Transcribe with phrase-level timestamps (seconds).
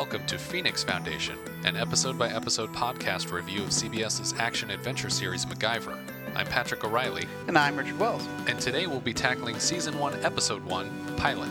[0.00, 5.44] welcome to Phoenix Foundation, an episode by episode podcast review of CBS's action adventure series
[5.44, 5.94] MacGyver.
[6.34, 8.26] I'm Patrick O'Reilly, And I'm Richard Wells.
[8.46, 11.50] and today we'll be tackling Season 1, Episode 1, Pilot.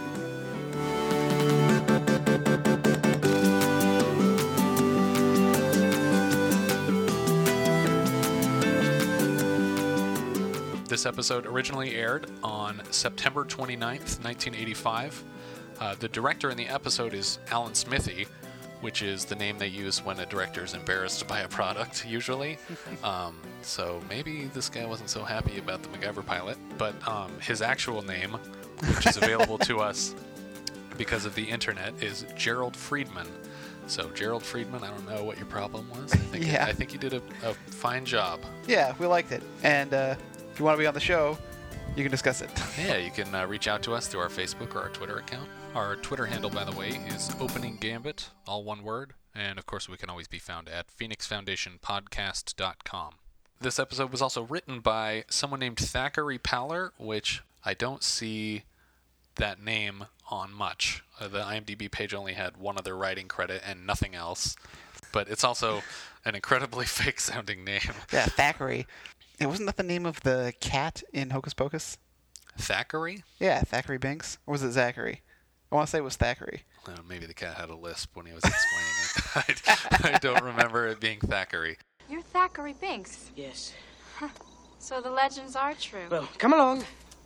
[10.87, 15.23] This episode originally aired on September 29th, 1985.
[15.79, 18.27] Uh, the director in the episode is Alan Smithee,
[18.81, 22.57] which is the name they use when a director is embarrassed by a product, usually.
[23.03, 27.61] um, so maybe this guy wasn't so happy about the MacGyver pilot, but um, his
[27.61, 28.31] actual name,
[28.95, 30.15] which is available to us
[30.97, 33.27] because of the internet, is Jerrold Freedman.
[33.87, 36.13] So Jerrold Freedman, I don't know what your problem was.
[36.13, 36.65] I think, Yeah.
[36.65, 38.41] I think you did a, a fine job.
[38.67, 39.41] Yeah, we liked it.
[39.63, 40.15] And uh,
[40.51, 41.37] if you want to be on the show,
[41.95, 42.49] you can discuss it.
[42.77, 45.49] Yeah, you can uh, reach out to us through our Facebook or our Twitter account.
[45.75, 49.13] Our Twitter handle, by the way, is Opening Gambit, all one word.
[49.35, 53.13] And of course, we can always be found at PhoenixFoundationPodcast.com.
[53.61, 58.63] This episode was also written by someone named Thackary Pallor, which I don't see
[59.35, 61.03] that name on much.
[61.19, 64.55] Uh, the IMDb page only had one other writing credit and nothing else.
[65.11, 65.81] But it's also
[66.25, 67.81] an incredibly fake sounding name.
[68.11, 68.87] yeah, Thackeray.
[69.39, 71.97] It wasn't that the name of the cat in Hocus Pocus?
[72.57, 73.23] Thackeray?
[73.39, 74.37] Yeah, Thackery Binx.
[74.47, 75.21] Or was it Zachary?
[75.71, 76.63] I want to say it was Thackeray.
[76.87, 79.61] Uh, maybe the cat had a lisp when he was explaining it.
[80.11, 81.77] I, I don't remember it being Thackeray.
[82.09, 83.73] You're Thackery Binx, Yes.
[84.79, 86.07] so the legends are true.
[86.09, 86.83] Well, come along.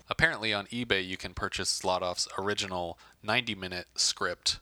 [0.10, 4.60] Apparently, on eBay, you can purchase Zlotoff's original 90 minute script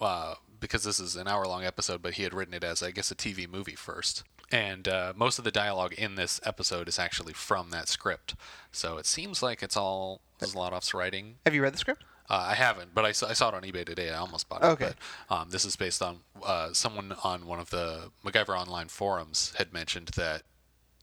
[0.00, 2.90] uh, because this is an hour long episode, but he had written it as, I
[2.90, 4.24] guess, a TV movie first.
[4.50, 8.34] And uh, most of the dialogue in this episode is actually from that script.
[8.72, 11.36] So it seems like it's all Zlotoff's writing.
[11.44, 12.02] Have you read the script?
[12.30, 14.10] Uh, I haven't, but I saw, I saw it on eBay today.
[14.10, 14.66] I almost bought it.
[14.66, 14.92] Okay.
[15.28, 19.52] But, um, this is based on uh, someone on one of the MacGyver Online forums
[19.58, 20.42] had mentioned that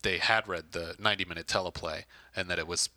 [0.03, 2.89] they had read the 90 minute teleplay and that it was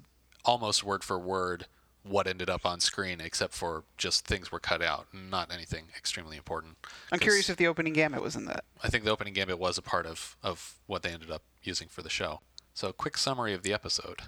[0.44, 1.66] almost word for word
[2.04, 6.36] what ended up on screen, except for just things were cut out, not anything extremely
[6.36, 6.76] important.
[7.12, 8.64] I'm curious if the opening gambit was in that.
[8.82, 11.88] I think the opening gambit was a part of, of what they ended up using
[11.88, 12.40] for the show.
[12.72, 14.22] So, a quick summary of the episode.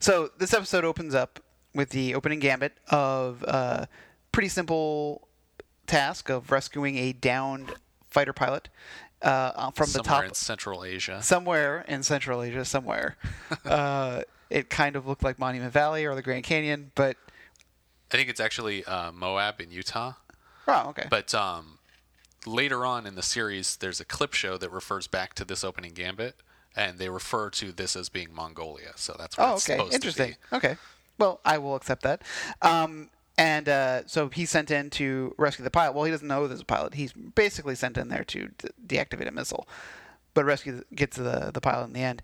[0.00, 1.40] So this episode opens up
[1.78, 3.88] with the opening gambit of a
[4.32, 5.28] pretty simple
[5.86, 7.72] task of rescuing a downed
[8.10, 8.68] fighter pilot
[9.22, 11.22] uh, from the Somewhere top in Central Asia.
[11.22, 13.16] somewhere in Central Asia, somewhere.
[13.64, 17.16] uh, it kind of looked like Monument Valley or the Grand Canyon, but
[18.12, 20.14] I think it's actually uh, Moab in Utah.
[20.66, 21.06] oh, okay.
[21.08, 21.78] But um,
[22.44, 25.92] later on in the series, there's a clip show that refers back to this opening
[25.92, 26.34] gambit,
[26.74, 28.94] and they refer to this as being Mongolia.
[28.96, 30.32] So that's what oh, it's okay, supposed interesting.
[30.32, 30.56] to be.
[30.56, 30.76] Okay,
[31.18, 32.22] well, I will accept that.
[32.62, 35.94] Um, and uh, so he's sent in to rescue the pilot.
[35.94, 36.94] Well, he doesn't know there's a pilot.
[36.94, 39.68] He's basically sent in there to de- deactivate a missile,
[40.34, 42.22] but rescue gets the the pilot in the end.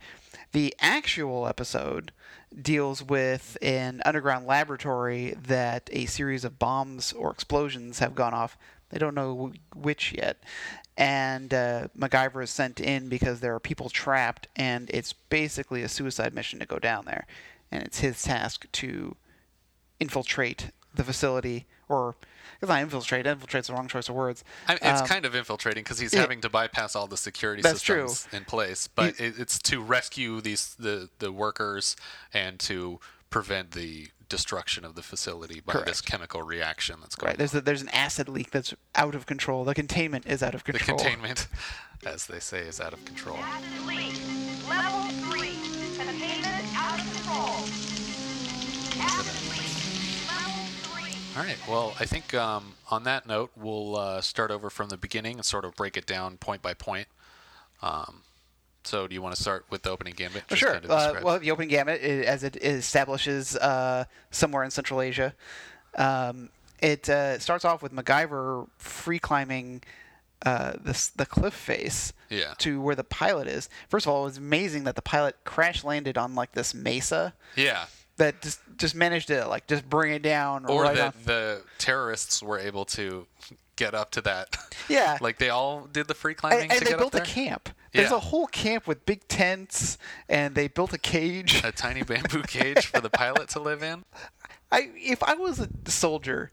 [0.53, 2.13] The actual episode
[2.61, 8.57] deals with an underground laboratory that a series of bombs or explosions have gone off.
[8.91, 10.43] They don't know wh- which yet.
[10.97, 15.89] And uh, MacGyver is sent in because there are people trapped, and it's basically a
[15.89, 17.27] suicide mission to go down there.
[17.75, 19.17] And it's his task to
[19.99, 22.15] infiltrate the facility, or
[22.63, 23.27] it's not infiltrate.
[23.27, 24.45] Infiltrate's the wrong choice of words.
[24.69, 26.21] I it's Um, kind of infiltrating because he's yeah.
[26.21, 28.09] having to bypass all the security That's true.
[28.09, 31.97] systems in place, but it, it's to rescue these the the workers
[32.33, 37.39] and to prevent the destruction of the facility by this chemical reaction that's going Right.
[37.39, 39.65] There's a, there's an acid leak that's out of control.
[39.65, 40.97] The containment is out of control.
[40.97, 41.11] the control.
[41.21, 41.49] containment,
[42.07, 43.39] as they say, is out of control.
[43.85, 44.15] Leak.
[44.69, 45.03] Level
[45.33, 45.54] 3.
[51.37, 51.57] All right.
[51.69, 55.45] Well, I think um, on that note, we'll uh, start over from the beginning and
[55.45, 57.09] sort of break it down point by point.
[57.83, 58.23] Um,
[58.85, 60.45] so, do you want to start with the opening gambit?
[60.49, 60.73] Well, Just sure.
[60.75, 65.01] kind of Uh, well, the opening gambit, i as it establishes uh, somewhere in Central
[65.01, 65.35] Asia,
[65.97, 66.51] um,
[66.81, 69.83] it uh, starts off with MacGyver free climbing
[70.45, 72.55] uh, this, the cliff face Yeah.
[72.59, 73.69] to where the pilot is.
[73.89, 77.33] First of all, it was amazing that the pilot crash landed on like this mesa
[77.57, 77.87] yeah.
[78.17, 81.23] That just just managed to like just bring it down Or right that on.
[81.25, 83.27] the terrorists were able to
[83.77, 84.57] get up to that.
[84.89, 85.19] Yeah.
[85.21, 87.69] like they all did the free climbing And, and they built up a camp.
[87.93, 88.17] There's Yeah.
[88.17, 91.63] a whole camp with big tents, and they built a cage.
[91.65, 94.05] A tiny bamboo cage for the pilot to live in.
[94.73, 96.51] I if I was a soldier,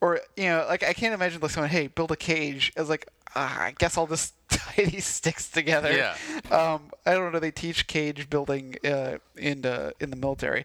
[0.00, 2.72] or you know, like I can't imagine like someone, hey, build a cage.
[2.76, 5.92] I was like, ah, I guess I'll just tie these sticks together.
[5.92, 6.16] Yeah.
[6.50, 7.38] Um, I don't know.
[7.40, 10.64] They teach cage building uh, in the in the military,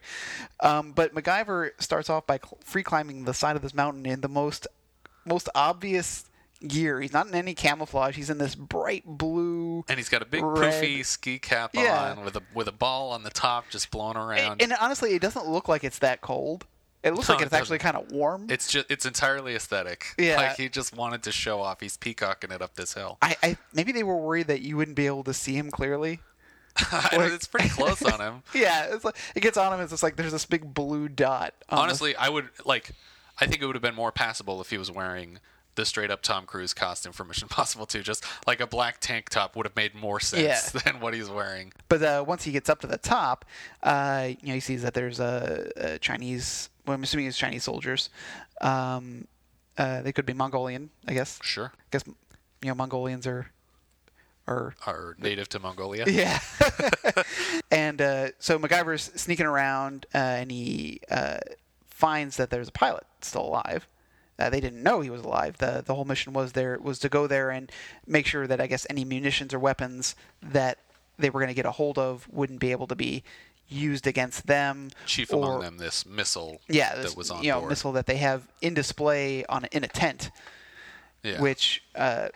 [0.60, 4.20] um, but MacGyver starts off by cl- free climbing the side of this mountain in
[4.20, 4.66] the most
[5.24, 6.24] most obvious
[6.66, 7.00] gear.
[7.00, 8.14] He's not in any camouflage.
[8.16, 9.84] He's in this bright blue.
[9.88, 10.72] And he's got a big Red.
[10.82, 12.12] poofy ski cap Yeah.
[12.16, 14.62] on with a with a ball on the top just blowing around.
[14.62, 16.66] And honestly, it doesn't look like it's that cold.
[17.02, 18.46] It looks No, like it it's actually kind of warm.
[18.48, 20.14] it's just it's entirely aesthetic.
[20.18, 20.36] Yeah.
[20.36, 21.80] Like he just wanted to show off.
[21.80, 23.18] He's peacocking it up this hill.
[23.22, 26.20] I, I maybe they were worried that you wouldn't be able to see him clearly.
[27.12, 28.42] it's pretty close on him.
[28.54, 29.80] Yeah, it's like it gets on him.
[29.80, 31.54] It's just like there's this big blue dot.
[31.68, 32.92] on the- Honestly, I would like.
[33.40, 35.38] I think it would have been more passable if he was wearing
[35.74, 38.02] the straight up Tom Cruise costume from Mission Impossible 2.
[38.02, 40.42] Just like a black tank top would have made more sense
[40.74, 40.80] Yeah.
[40.82, 41.72] than what he's wearing.
[41.88, 43.44] But uh, once he gets up to the top,
[43.82, 46.68] uh, you know, he sees that there's a, a Chinese.
[46.86, 48.10] Well, I'm assuming it's Chinese soldiers.
[48.60, 49.26] Um,
[49.78, 51.38] uh, they could be Mongolian, I guess.
[51.42, 51.72] Sure.
[51.74, 53.50] I guess you know Mongolians are,
[54.46, 56.04] are Are native to Mongolia.
[56.08, 56.40] yeah.
[57.70, 61.38] and uh, so MacGyver's sneaking around, uh, and he uh,
[61.86, 63.86] finds that there's a pilot still alive.
[64.38, 65.58] Uh, they didn't know he was alive.
[65.58, 67.70] the The whole mission was there was to go there and
[68.06, 70.78] make sure that I guess any munitions or weapons that
[71.18, 73.22] they were going to get a hold of wouldn't be able to be
[73.72, 74.90] used against them.
[75.06, 77.70] Chief or, among them, this missile yeah, this, that was on you know board.
[77.70, 80.30] missile that they have in display on in a tent
[81.22, 81.40] yeah.
[81.40, 82.28] which uh,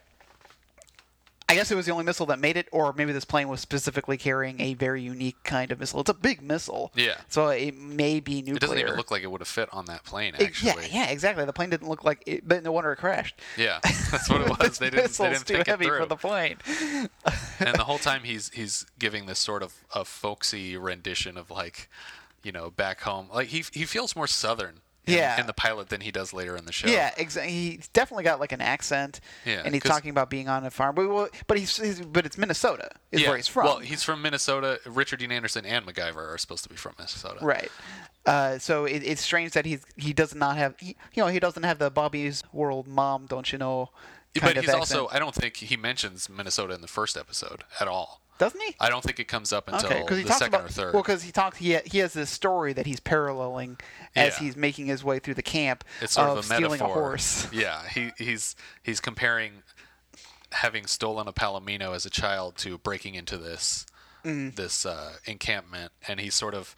[1.48, 3.60] I guess it was the only missile that made it, or maybe this plane was
[3.60, 6.00] specifically carrying a very unique kind of missile.
[6.00, 6.90] It's a big missile.
[6.96, 7.18] Yeah.
[7.28, 8.56] So it may be nuclear.
[8.56, 10.34] it doesn't even look like it would have fit on that plane.
[10.34, 10.86] It- Actually.
[10.90, 11.44] yeah, yeah, exactly.
[11.44, 13.40] The plane didn't look like it, but no wonder it crashed.
[13.56, 13.78] Yeah,
[14.10, 14.78] that's what it was.
[14.78, 15.12] They didn't.
[15.12, 16.00] They didn't too think it heavy through.
[16.00, 16.56] for the plane.
[17.60, 21.88] and the whole time he's he's giving this sort of a folksy rendition of like,
[22.42, 23.28] you know, back home.
[23.32, 24.80] Like he he feels more southern.
[25.06, 25.40] In, Yeah.
[25.40, 26.88] in the pilot than he does later in the show.
[26.88, 27.52] Yeah, exactly.
[27.52, 29.20] He's definitely got like an accent.
[29.44, 32.26] Yeah, and he's talking about being on a farm, but well, but he's, he's but
[32.26, 33.28] it's Minnesota is Yeah.
[33.28, 33.64] where he's from.
[33.66, 34.80] Well, he's from Minnesota.
[34.84, 37.38] Richard Dean Anderson and MacGyver are supposed to be from Minnesota.
[37.40, 37.70] Right.
[38.26, 41.38] Uh, so it, it's strange that he's he does not have he, you know he
[41.38, 43.90] doesn't have the Bobby's World Mom don't you know
[44.40, 44.78] But of he's accent.
[45.00, 45.08] also.
[45.14, 48.20] I don't think he mentions Minnesota in the first episode at all.
[48.38, 48.74] doesn't he?
[48.80, 50.94] I don't think it comes up until Okay, he the talks second about or third.
[50.94, 53.78] well, because he talks he he has this story that he's paralleling
[54.14, 54.38] as Yeah.
[54.44, 56.90] he's making his way through the camp it's sort of, a stealing metaphor.
[56.90, 57.48] a horse.
[57.52, 59.62] Yeah, he he's he's comparing
[60.52, 63.86] having stolen a palomino as a child to breaking into this
[64.24, 64.56] Mm-hmm.
[64.56, 66.74] this uh, encampment, and he's sort of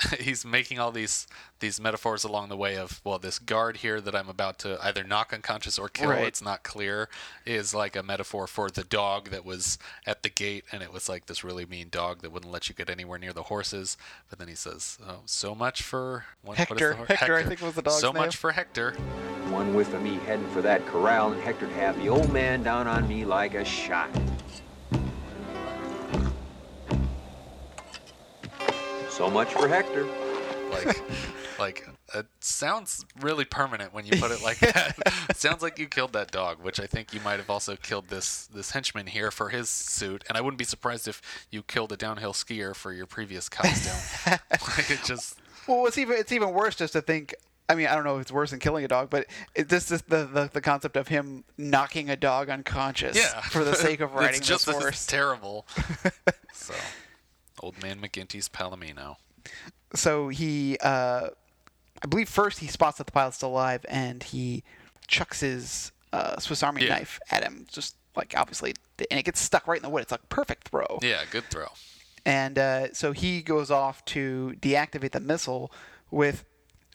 [0.18, 1.26] he's making all these
[1.60, 5.04] these metaphors along the way of well, this guard here that I'm about to either
[5.04, 6.10] knock unconscious or kill.
[6.10, 6.26] Right.
[6.26, 7.08] It's not clear.
[7.46, 11.08] Is like a metaphor for the dog that was at the gate, and it was
[11.08, 13.96] like this really mean dog that wouldn't let you get anywhere near the horses.
[14.28, 16.90] But then he says, "Oh, so much for what, what is Hector.
[16.90, 18.22] the hor- Hector, I think was the dog's So name.
[18.22, 18.92] much for Hector."
[19.50, 22.86] One whiff of me heading for that corral, and Hector'd have the old man down
[22.86, 24.10] on me like a shot.
[29.22, 30.04] So much for Hector.
[30.72, 31.00] like
[31.60, 34.98] like it sounds really permanent when you put it like that
[35.30, 38.08] it sounds like you killed that dog which i think you might have also killed
[38.08, 41.22] this this henchman here for his suit and i wouldn't be surprised if
[41.52, 44.40] you killed a downhill skier for your previous costume
[44.76, 47.34] like it just Well, it's even it's even worse just to think.
[47.68, 49.90] I mean, I don't know if it's worse than killing a dog, but it, this
[49.92, 54.00] is the, the the concept of him knocking a dog unconscious yeah for the sake
[54.00, 55.06] of riding it's just this as horse.
[55.06, 55.64] terrible
[56.52, 56.74] so
[57.62, 59.16] old man mcginty's palomino
[59.94, 61.28] so he uh,
[62.02, 64.64] I believe first he spots that the pilot's still alive and he
[65.06, 66.90] chucks his uh, Swiss Army Yeah.
[66.96, 68.74] knife at him, just like obviously,
[69.10, 70.02] and it gets stuck right in the wood.
[70.02, 70.98] It's like perfect throw.
[71.02, 71.66] yeah good throw
[72.26, 75.70] And uh, so he goes off to deactivate the missile
[76.10, 76.44] with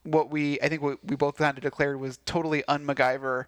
[0.03, 3.45] what we I think what we both kind of declared was totally un-MacGyver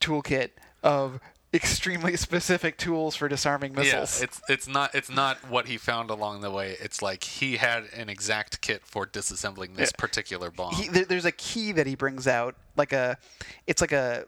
[0.00, 0.50] toolkit
[0.82, 1.18] of
[1.54, 4.18] extremely specific tools for disarming missiles.
[4.20, 6.76] Yeah, it's it's not it's not what he found along the way.
[6.80, 9.98] It's like he had an exact kit for disassembling this Yeah.
[10.00, 10.74] particular bomb.
[10.74, 13.16] he, there, there's a key that he brings out, like a,
[13.66, 14.24] it's like a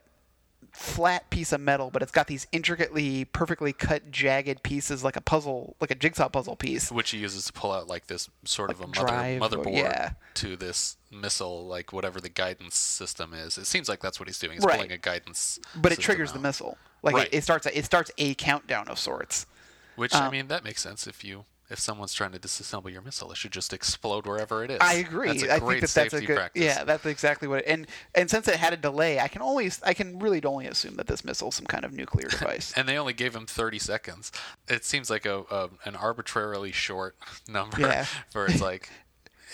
[0.73, 5.21] flat piece of metal, but it's got these intricately, perfectly cut, jagged pieces, like a
[5.23, 6.93] puzzle, like a jigsaw puzzle piece.
[6.93, 9.49] which he uses to pull out like this sort of a Like mother, drive or-
[9.49, 10.11] motherboard yeah.
[10.35, 13.57] to this missile, like whatever the guidance system is.
[13.57, 14.55] It seems like that's what he's doing.
[14.55, 14.77] He's Right.
[14.77, 15.59] pulling a guidance.
[15.75, 16.77] But it triggers the missile.
[17.07, 17.27] Like Right.
[17.29, 19.47] it, it starts, a, it starts a countdown of sorts.
[19.95, 23.03] Which I um, mean, that makes sense if you if someone's trying to disassemble your
[23.03, 24.79] missile, it should just explode wherever it is.
[24.81, 25.29] I agree.
[25.29, 26.37] That's a I great think that that's a safety good.
[26.37, 26.63] practice.
[26.63, 27.61] Yeah, that's exactly what.
[27.61, 30.67] It, and and since it had a delay, I can only, I can really only
[30.67, 32.73] assume that this missile is some kind of nuclear device.
[32.77, 34.31] and they only gave him 30 seconds.
[34.69, 37.17] It seems like a, a an arbitrarily short
[37.49, 37.81] number.
[37.81, 38.05] Yeah.
[38.31, 38.89] For it's like,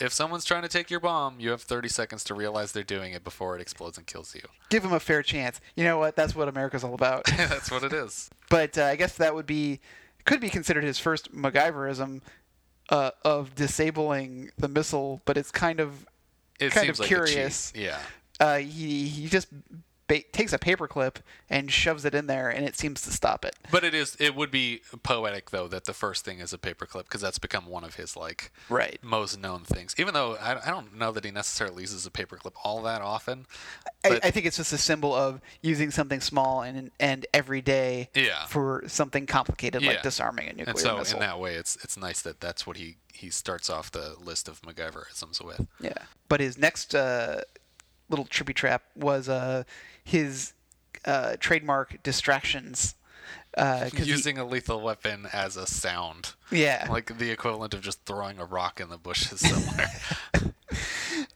[0.02, 3.12] if someone's trying to take your bomb, you have 30 seconds to realize they're doing
[3.12, 4.42] it before it explodes and kills you.
[4.68, 5.60] Give him a fair chance.
[5.76, 6.16] You know what?
[6.16, 7.24] That's what America's all about.
[7.36, 8.28] That's what it is.
[8.50, 9.80] but uh, I guess that would be
[10.24, 12.20] could be considered his first MacGyverism
[12.90, 16.06] uh, of disabling the missile, but it's kind of
[16.60, 17.26] It Kind seems of like a cheat.
[17.34, 17.72] curious.
[17.74, 17.98] Yeah.
[18.40, 19.48] uh, he he just
[20.14, 21.16] ba- takes a paperclip
[21.48, 23.56] and shoves it in there, and it seems to stop it.
[23.70, 27.04] But it is it would be poetic though that the first thing is a paperclip
[27.04, 28.98] because that's become one of his like Right.
[29.02, 29.94] most known things.
[29.98, 33.46] Even though I, I don't know that he necessarily uses a paperclip all that often.
[34.04, 38.08] I, But I think it's just a symbol of using something small and and everyday
[38.14, 38.46] Yeah.
[38.46, 39.90] for something complicated Yeah.
[39.92, 41.20] like disarming a nuclear and so missile.
[41.20, 44.48] in that way, it's it's nice that that's what he he starts off the list
[44.48, 45.66] of MacGyverisms with.
[45.80, 45.92] Yeah.
[46.28, 47.42] But his next uh,
[48.08, 49.64] little trippy trap was uh,
[50.04, 50.52] his
[51.04, 52.94] uh, trademark distractions.
[53.56, 56.34] Uh, 'cause he- Using a lethal weapon as a sound.
[56.50, 56.86] yeah.
[56.88, 59.90] Like the equivalent of just throwing a rock in the bushes somewhere.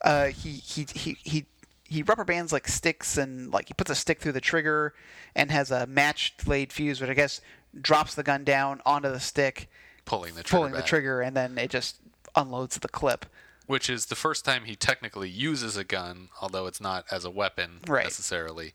[0.02, 1.46] uh, he, he he he
[1.84, 4.94] he rubber bands like sticks and like he puts a stick through the trigger
[5.34, 7.40] and has a match laid fuse, which I guess
[7.80, 9.68] drops the gun down onto the stick,
[10.04, 11.96] pulling the trigger pulling the trigger, and then it just
[12.34, 13.26] unloads the clip.
[13.66, 17.30] Which is the first time he technically uses a gun, although it's not as a
[17.30, 18.04] weapon Right.
[18.04, 18.72] necessarily.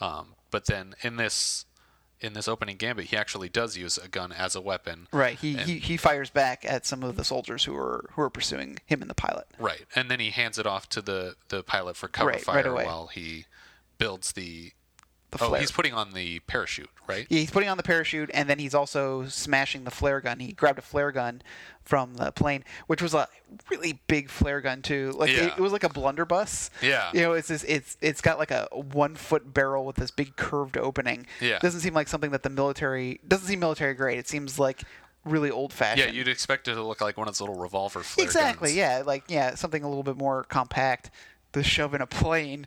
[0.00, 1.66] Um, but then in this
[2.22, 5.08] in this opening gambit, he actually does use a gun as a weapon.
[5.10, 5.38] Right.
[5.38, 8.28] He, And- he he fires back at some of the soldiers who are who are
[8.30, 9.46] pursuing him and the pilot.
[9.58, 12.70] Right, and then he hands it off to the the pilot for cover Right, fire
[12.72, 13.46] right while he
[13.98, 14.72] builds the.
[15.30, 17.26] The oh, he's putting on the parachute, right?
[17.30, 20.40] Yeah, he's putting on the parachute, and then he's also smashing the flare gun.
[20.40, 21.42] He grabbed a flare gun
[21.84, 23.28] from the plane, which was a
[23.70, 25.12] really big flare gun too.
[25.16, 25.44] Like Yeah.
[25.46, 26.70] it, it was like a blunderbuss.
[26.82, 27.10] Yeah.
[27.12, 30.36] You know, it's this, it's it's got like a one foot barrel with this big
[30.36, 31.26] curved opening.
[31.40, 31.58] Yeah.
[31.60, 34.18] Doesn't seem like something that the military doesn't seem military grade.
[34.18, 34.82] It seems like
[35.24, 36.12] really old fashioned.
[36.12, 38.70] Yeah, you'd expect it to look like one of those little revolver flare exactly.
[38.70, 38.76] guns.
[38.76, 41.10] Yeah, like yeah, something a little bit more compact
[41.52, 42.66] to shove in a plane.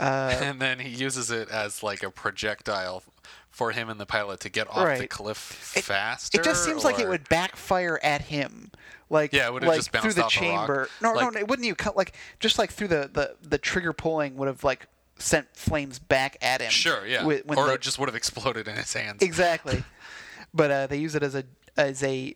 [0.00, 3.02] Uh, and then he uses it as like a projectile
[3.50, 6.40] for him and the pilot to get off the cliff It- faster.
[6.40, 8.70] It just seems like it would backfire at him.
[9.10, 10.66] Like Yeah, it would've like just through the off a rock.
[10.66, 10.88] chamber.
[11.02, 11.66] No, Like- no, it wouldn't.
[11.66, 14.86] You cut like just like through the, the the trigger pulling would have like
[15.18, 16.70] sent flames back at him.
[16.70, 17.24] Sure, yeah.
[17.24, 19.20] When or the- it just would have exploded in his hands.
[19.22, 19.82] exactly.
[20.54, 21.44] but uh, they use it as a
[21.76, 22.34] as a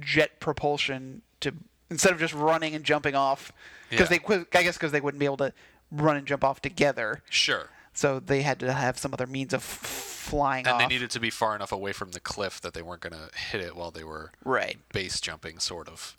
[0.00, 1.54] jet propulsion to
[1.90, 3.52] instead of just running and jumping off
[3.90, 4.18] because Yeah.
[4.26, 5.52] they I guess because they wouldn't be able to
[5.92, 7.22] run and jump off together.
[7.30, 7.68] Sure.
[7.94, 10.80] So they had to have some other means of flying And off.
[10.80, 13.28] they needed to be far enough away from the cliff that they weren't going to
[13.38, 14.78] hit it while they were right.
[14.92, 16.16] base jumping, sort of.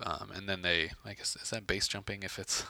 [0.00, 2.64] Um, and then they, I guess, is that base jumping if it's.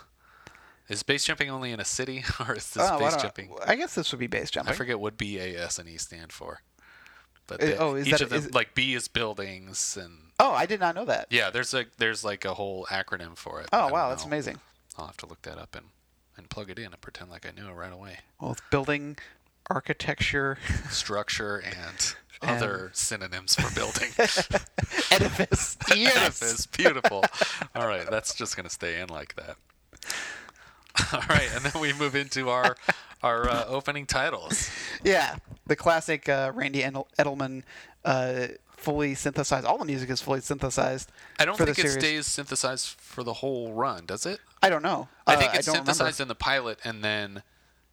[0.88, 3.50] Is base jumping only in a city, or is this Oh, I base don't- jumping?
[3.66, 4.72] I guess this would be base jumping.
[4.72, 6.60] I forget what B, A, S, and E stand for.
[7.48, 10.64] But they- oh, is each that- of them, like B is buildings, and Oh, I
[10.66, 11.26] did not know that.
[11.30, 13.68] yeah, there's a there's like a whole acronym for it.
[13.72, 14.58] Oh wow, that's amazing.
[14.98, 15.86] I'll have to look that up and
[16.36, 18.18] and plug it in and pretend like I knew it right away.
[18.40, 19.16] Well, building,
[19.70, 20.58] architecture,
[20.90, 24.10] Structure and other synonyms for building.
[25.10, 25.76] edifice.
[25.94, 26.16] yes.
[26.42, 27.24] Edifice, beautiful.
[27.74, 29.56] All right, that's just gonna stay in like that.
[31.12, 32.76] All right, and then we move into our
[33.22, 34.70] our uh, opening titles.
[35.02, 35.36] Yeah,
[35.66, 37.62] the classic uh, Randy Edelman,
[38.04, 39.66] uh, fully synthesized.
[39.66, 41.10] All the music is fully synthesized.
[41.38, 41.92] I don't think it series.
[41.94, 44.40] stays synthesized for the whole run, does it?
[44.62, 45.08] I don't know.
[45.26, 45.92] I Uh, think it's remember.
[45.92, 47.42] synthesized in the pilot, and then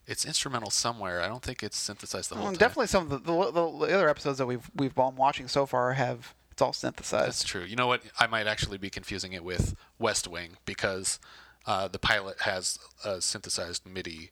[0.05, 1.21] it's instrumental somewhere.
[1.21, 2.59] I don't think it's synthesized the whole Well, time.
[2.59, 5.65] definitely some of the, the, the, the other episodes that we've we've been watching so
[5.65, 7.27] far have it's all synthesized.
[7.27, 7.63] That's true.
[7.63, 8.03] You know what?
[8.19, 11.19] I might actually be confusing it with West Wing because
[11.65, 14.31] uh, the pilot has a synthesized MIDI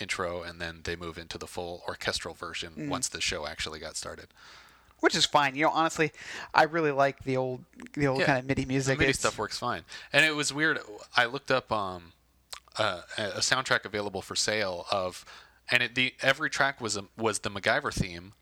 [0.00, 2.88] intro, and then they move into the full orchestral version Mm.
[2.88, 4.28] once the show actually got started.
[5.00, 5.54] Which is fine.
[5.54, 6.12] You know, honestly,
[6.54, 7.64] I really like the old
[7.94, 8.98] the old Yeah, kind of MIDI music.
[8.98, 10.78] The MIDI It's- stuff works fine, and it was weird.
[11.16, 12.12] I looked up um,
[12.78, 15.24] uh, a soundtrack available for sale of,
[15.70, 18.32] and it, the every track was a, was the MacGyver theme,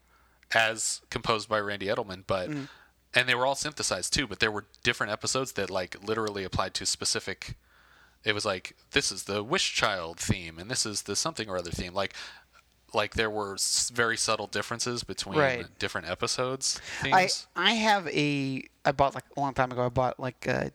[0.52, 2.50] as composed by Randy Edelman, but.
[2.50, 2.68] Mm.
[3.14, 6.74] And they were all synthesized too, but there were different episodes that like literally applied
[6.74, 7.56] to specific.
[8.22, 11.56] It was like this is the Wish Child theme, and this is the something or
[11.56, 11.94] other theme.
[11.94, 12.12] Like,
[12.94, 13.56] like there were
[13.92, 15.66] very subtle differences between Right.
[15.78, 16.80] different episodes.
[17.02, 17.46] I Themes.
[17.56, 19.86] I have a I bought like a long time ago.
[19.86, 20.72] I bought like a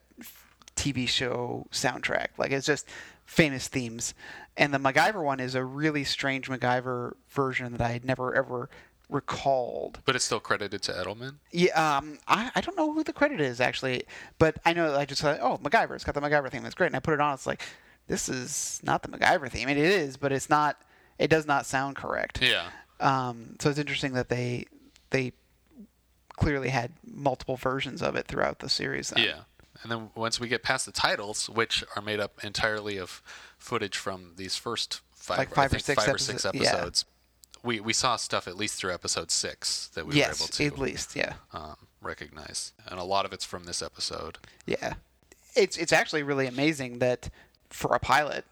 [0.75, 2.27] TV show soundtrack.
[2.37, 2.87] Like it's just
[3.25, 4.13] famous themes,
[4.57, 8.69] and the MacGyver one is a really strange MacGyver version that I had never ever
[9.09, 9.99] recalled.
[10.05, 11.35] but it's still credited to Edelman.
[11.51, 14.03] Yeah, um, I, I don't know who the credit is actually,
[14.39, 16.63] but I know I just thought, oh, MacGyver, it's got the MacGyver theme.
[16.63, 17.33] That's great, and I put it on.
[17.33, 17.61] It's like
[18.07, 19.69] this is not the MacGyver theme.
[19.69, 20.81] And it is, but it's not.
[21.19, 22.41] It does not sound correct.
[22.41, 22.69] Yeah.
[22.99, 24.65] Um, so it's interesting that they
[25.09, 25.33] they
[26.35, 29.09] clearly had multiple versions of it throughout the series.
[29.11, 29.23] Then.
[29.23, 29.39] Yeah.
[29.83, 33.21] And then once we get past the titles, which are made up entirely of
[33.57, 37.59] footage from these first five, Like five or six five or six episodes- yeah.
[37.67, 40.65] we, we saw stuff at least through episode six that we were able Yes, to
[40.65, 42.71] at least, yeah, um, recognize.
[42.87, 44.37] And a lot of it's from this episode.
[44.65, 44.93] yeah.
[45.55, 47.29] It's it's actually really amazing that
[47.69, 48.43] for a pilot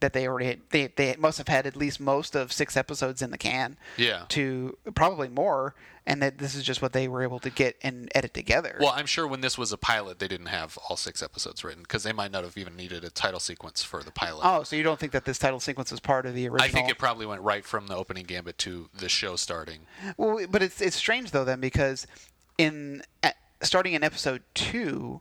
[0.00, 3.22] that they already had, they they must have had at least most of six episodes
[3.22, 3.76] in the can.
[3.96, 4.24] Yeah.
[4.30, 5.74] To probably more,
[6.06, 8.76] and that this is just what they were able to get and edit together.
[8.80, 11.82] Well, I'm sure when this was a pilot, they didn't have all six episodes written
[11.82, 14.42] because they might not have even needed a title sequence for the pilot.
[14.44, 16.68] oh, so you don't think that this title sequence was part of the original?
[16.68, 19.80] I think it probably went right from the opening gambit to the show starting.
[20.16, 22.06] Well, but it's it's strange though then because
[22.56, 25.20] in at, starting in episode two,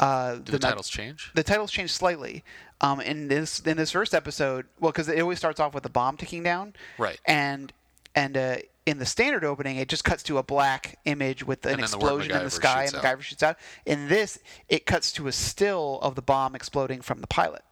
[0.00, 1.30] uh, Do the, titles change?
[1.34, 2.44] the titles change slightly.
[2.82, 5.88] Um, in this in this first episode, well, because it always starts off with the
[5.88, 7.20] bomb ticking down, Right.
[7.24, 7.72] And
[8.14, 11.74] and uh, in the standard opening, it just cuts to a black image with an
[11.74, 13.02] And then the explosion in the sky, and out.
[13.04, 13.56] MacGyver shoots out.
[13.86, 17.62] In this, it cuts to a still of the bomb exploding from the pilot.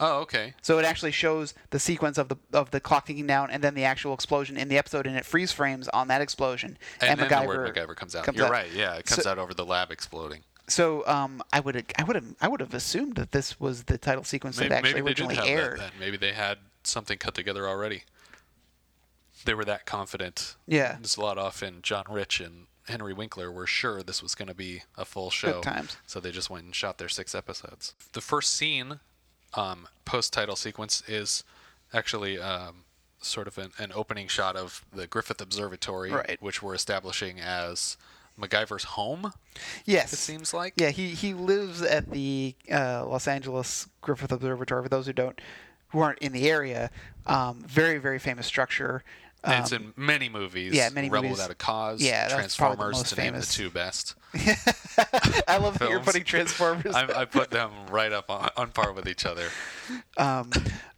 [0.00, 0.54] Oh, okay.
[0.62, 3.74] So it actually shows the sequence of the of the clock ticking down, and then
[3.74, 6.78] the actual explosion in the episode, and it freeze frames on that explosion.
[7.00, 8.22] And, then MacGyver the word MacGyver comes out.
[8.24, 8.52] comes You're out.
[8.52, 8.70] right.
[8.72, 10.42] Yeah, it comes So- out over the lab exploding.
[10.68, 13.98] So um, I would I would have I would have assumed that this was the
[13.98, 15.80] title sequence Maybe, that actually maybe they did originally aired.
[15.80, 15.92] that.
[15.98, 18.02] Maybe they had something cut together already.
[19.44, 20.56] They were that confident.
[20.66, 20.98] Yeah.
[21.02, 25.04] Zlotoff and John Rich and Henry Winkler were sure this was going to be a
[25.04, 25.60] full show.
[25.60, 25.96] times.
[26.06, 27.94] So they just went and shot their six episodes.
[28.12, 29.00] The first scene,
[29.54, 31.44] um, post-title sequence, is
[31.92, 32.84] actually um,
[33.20, 36.40] sort of an, an opening shot of the Griffith Observatory, Right.
[36.42, 37.96] which we're establishing as
[38.40, 39.32] MacGyver's home.
[39.84, 40.74] Yes, It seems like.
[40.76, 44.82] Yeah, he he lives at the uh, Los Angeles Griffith Observatory.
[44.84, 45.40] For those who don't,
[45.88, 46.90] who aren't in the area,
[47.26, 49.02] um, very very famous structure.
[49.44, 50.74] And it's Um, in many movies.
[50.74, 51.38] yeah, many Rebel movies.
[51.38, 52.00] Without a Cause.
[52.02, 54.14] Yeah, that's probably the Transformers, to name the two best.
[55.48, 56.92] I love that you're putting Transformers.
[56.94, 59.48] I, I put them right up on, on par with each other.
[60.16, 60.50] um,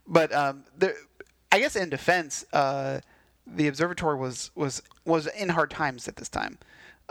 [0.07, 0.95] but um, there,
[1.53, 3.01] I guess in defense, uh,
[3.47, 6.59] the observatory was was was in hard times at this time.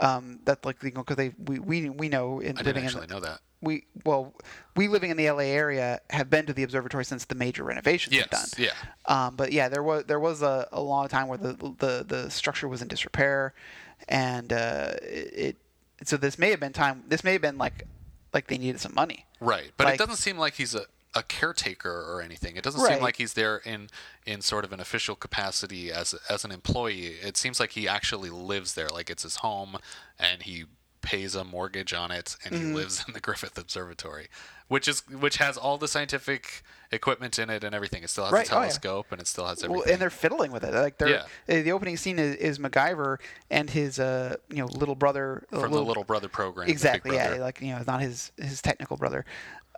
[0.00, 2.84] Um, that like you know because they we, we we know in I living didn't
[2.86, 3.40] actually in know that.
[3.60, 4.32] we well
[4.76, 8.14] we living in the LA area have been to the observatory since the major renovations
[8.14, 8.48] Yes, were done.
[8.56, 9.26] yeah.
[9.26, 12.30] Um, but yeah, there was there was a, a long time where the, the the
[12.30, 13.52] structure was in disrepair,
[14.08, 15.56] and uh, it,
[16.00, 17.04] it so this may have been time.
[17.08, 17.86] This may have been like
[18.32, 19.26] like they needed some money.
[19.40, 22.56] Right, but Like- it doesn't seem like he's a, a caretaker or anything.
[22.56, 22.94] It doesn't Right.
[22.94, 23.88] seem like he's there in
[24.26, 27.16] in sort of an official capacity as as an employee.
[27.22, 29.78] It seems like he actually lives there, like it's his home,
[30.18, 30.66] and he
[31.02, 32.68] pays a mortgage on it, and Mm-hmm.
[32.68, 34.28] he lives in the Griffith Observatory,
[34.68, 38.02] which is which has all the scientific equipment in it and everything.
[38.02, 38.62] It still has Right, a oh, yeah.
[38.66, 39.92] telescope, and it still has Well, everything.
[39.94, 40.74] and they're fiddling with it.
[40.74, 41.22] Like they're Yeah.
[41.48, 43.18] uh, the opening scene is, is MacGyver
[43.50, 46.68] and his uh you know little brother from the Little Brother program.
[46.68, 49.24] exactly yeah like you know not his his technical brother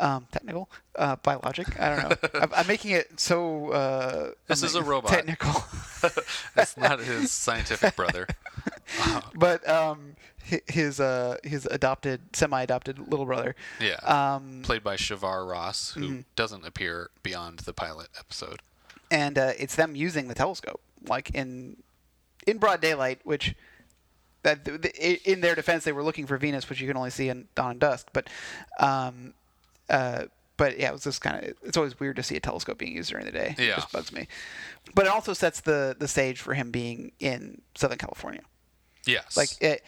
[0.00, 4.66] um technical uh biologic I don't know I'm, I'm making it so uh This I'm
[4.68, 5.10] is a robot.
[5.10, 5.64] technical
[6.56, 8.26] it's not his scientific brother.
[9.34, 10.16] but um
[10.66, 13.96] his uh his adopted semi-adopted little brother Yeah.
[14.04, 18.60] um played by Shavar Ross, who doesn't appear beyond the pilot episode.
[19.10, 21.76] and uh, it's them using the telescope like in
[22.46, 23.54] in broad daylight which
[24.42, 27.10] that th- th- in their defense they were looking for venus which you can only
[27.10, 28.28] see in dawn and dusk but
[28.80, 29.34] um
[29.92, 30.24] uh
[30.56, 32.94] but yeah it was just kind of it's always weird to see a telescope being
[32.96, 33.76] used during the day it Yeah.
[33.76, 34.26] just bugs me
[34.94, 38.42] but it also sets the the stage for him being in southern california
[39.06, 39.36] Yes.
[39.36, 39.84] like it,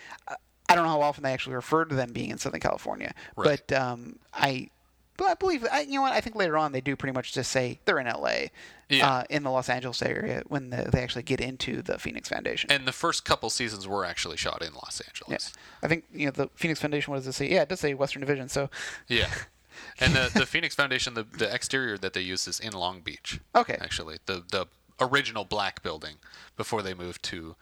[0.68, 3.60] I don't know how often they actually refer to them being in Southern California, Right.
[3.68, 4.70] but um, I,
[5.18, 7.32] but I believe I, you know what I think later on they do pretty much
[7.34, 8.50] just say they're in L.A.
[8.88, 9.08] Yeah.
[9.08, 12.72] Uh, in the Los Angeles area when the, they actually get into the Phoenix Foundation.
[12.72, 15.10] and the first couple seasons were actually shot in Los yeah.
[15.10, 15.52] Angeles.
[15.82, 17.12] I think you know the Phoenix Foundation.
[17.12, 17.48] What does it say?
[17.50, 18.48] Yeah, it does say Western Division.
[18.48, 18.68] So
[19.06, 19.28] Yeah.
[20.00, 23.40] And the, the Phoenix Foundation, the, the exterior that they use is in Long Beach.
[23.54, 23.78] Okay.
[23.80, 24.66] Actually, the the
[25.00, 26.16] original black building
[26.56, 27.56] before they moved to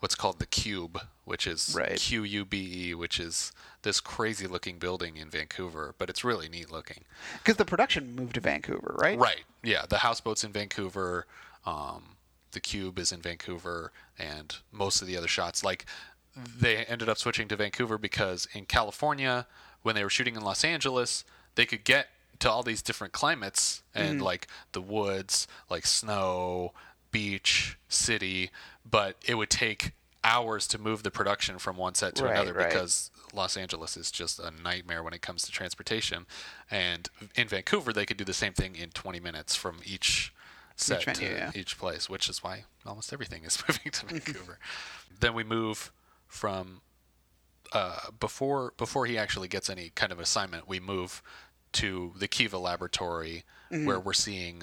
[0.00, 1.96] what's called the Cube, which is Right.
[1.98, 6.48] Q U B E, which is this crazy looking building in Vancouver, but it's really
[6.48, 7.04] neat looking.
[7.38, 9.18] because the production moved to Vancouver, right?
[9.18, 9.42] Right.
[9.62, 9.86] Yeah.
[9.88, 11.26] The houseboat's in Vancouver.
[11.66, 12.16] Um,
[12.52, 15.84] the cube is in Vancouver, and most of the other shots, like
[16.36, 19.46] they ended up switching to Vancouver because in California,
[19.82, 21.24] when they were shooting in Los Angeles,
[21.58, 22.06] they could get
[22.38, 26.72] to all these different climates and like the woods, like snow,
[27.10, 28.52] beach, city,
[28.88, 29.90] but it would take
[30.22, 32.68] hours to move the production from one set to Right, another right.
[32.68, 36.26] because Los Angeles is just a nightmare when it comes to transportation.
[36.70, 40.32] And in Vancouver, they could do the same thing in 20 minutes from each
[40.76, 41.50] set venue, to yeah.
[41.56, 44.60] each place, which is why almost everything is moving to Vancouver.
[45.18, 45.90] then we move
[46.28, 46.82] from
[47.72, 51.22] uh, before before he actually gets any kind of assignment, we move
[51.72, 53.84] to the Kiva laboratory Mm-hmm.
[53.84, 54.62] where we're seeing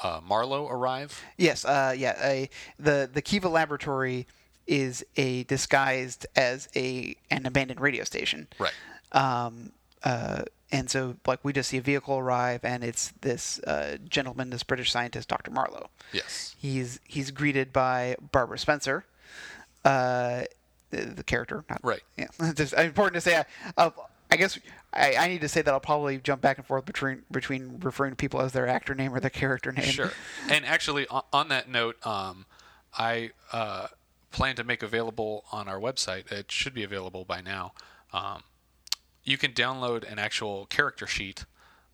[0.00, 1.20] uh, Marlowe arrive.
[1.36, 2.14] Yes, uh, yeah.
[2.24, 4.28] A, the the Kiva Laboratory
[4.64, 8.46] is a disguised as a an abandoned radio station.
[8.60, 8.72] Right.
[9.10, 9.72] Um,
[10.04, 14.50] uh, and so like we just see a vehicle arrive, and it's this uh, gentleman,
[14.50, 15.50] this British scientist, Dr.
[15.50, 15.90] Marlowe.
[16.12, 16.54] Yes.
[16.56, 19.04] He's he's greeted by Barbara Spencer,
[19.84, 20.42] uh,
[20.90, 21.64] the, the character.
[21.68, 22.02] Not, Right.
[22.16, 22.28] Yeah.
[22.54, 23.42] Just important to say.
[23.76, 23.90] Uh,
[24.32, 24.58] I guess
[24.94, 28.12] I, I need to say that I'll probably jump back and forth between between referring
[28.12, 29.84] to people as their actor name or their character name.
[29.84, 30.10] Sure.
[30.48, 32.46] And actually, on, on that note, um,
[32.96, 33.88] I uh,
[34.30, 36.32] plan to make available on our website.
[36.32, 37.74] It should be available by now.
[38.14, 38.42] Um,
[39.22, 41.44] you can download an actual character sheet,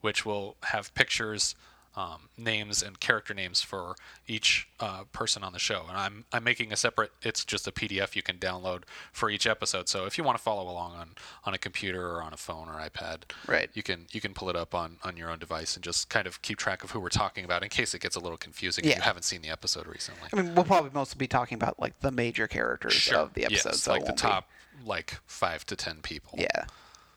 [0.01, 1.57] which will have pictures,
[1.99, 3.97] um, names, and character names for
[4.29, 5.83] each uh, person on the show.
[5.89, 7.11] And I'm I'm making a separate.
[7.23, 8.83] It's just a PDF you can download
[9.13, 9.89] for each episode.
[9.89, 11.09] So if you want to follow along on
[11.45, 13.69] on a computer or on a phone or iPad, Right.
[13.75, 16.27] you can you can pull it up on on your own device and just kind
[16.29, 18.85] of keep track of who we're talking about in case it gets a little confusing
[18.85, 18.97] if Yeah.
[18.99, 20.29] you haven't seen the episode recently.
[20.33, 23.71] I mean, we'll probably mostly be talking about like the major characters of the episode.
[23.71, 24.49] Yes, so like the won't be- top
[24.85, 26.39] like five to ten people.
[26.39, 26.67] yeah,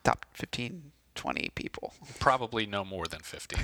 [0.04, 1.94] top 15, 20 people.
[2.20, 3.58] Probably no more than fifty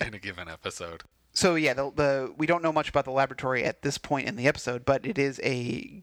[0.00, 1.02] in a given episode.
[1.32, 4.36] So yeah, the, the we don't know much about the laboratory at this point in
[4.36, 6.02] the episode, but it is a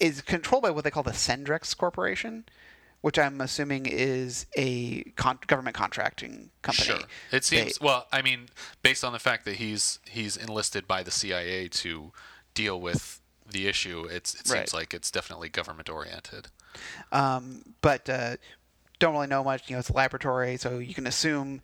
[0.00, 2.44] is controlled by what they call the Sendrex Corporation,
[3.00, 6.86] which I'm assuming is a con- government contracting company.
[6.86, 6.98] Sure.
[7.32, 8.48] It seems They- well, I mean,
[8.82, 12.12] based on the fact that he's he's enlisted by the CIA to
[12.54, 14.72] deal with the issue, it's it seems Right.
[14.74, 16.48] like it's definitely government oriented.
[17.12, 18.36] um, but uh,
[18.98, 19.68] don't really know much.
[19.68, 21.60] You know, it's a laboratory, so you can assume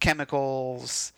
[0.00, 1.12] chemicals,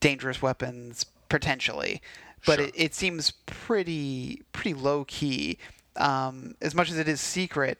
[0.00, 2.02] dangerous weapons, potentially.
[2.44, 2.68] But Sure.
[2.68, 5.58] it, it seems pretty pretty low key.
[5.96, 7.78] Um, as much as it is secret,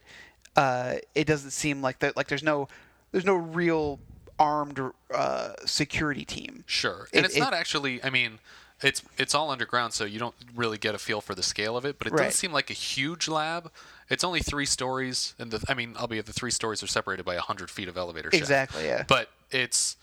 [0.56, 2.16] uh, it doesn't seem like that.
[2.16, 2.68] Like there's no
[3.12, 4.00] there's no real
[4.38, 4.80] armed
[5.14, 6.64] uh, security team.
[6.66, 8.02] Sure, It- and it's it- not actually.
[8.02, 8.38] I mean,
[8.82, 11.84] it's it's all underground, so you don't really get a feel for the scale of
[11.84, 11.98] it.
[11.98, 12.24] But it Right.
[12.24, 13.70] doesn't seem like a huge lab.
[14.10, 17.36] It's only three stories, and the I mean, albeit the three stories are separated by
[17.36, 18.42] hundred feet of elevator shaft.
[18.42, 19.04] Exactly, yeah.
[19.08, 19.96] But it's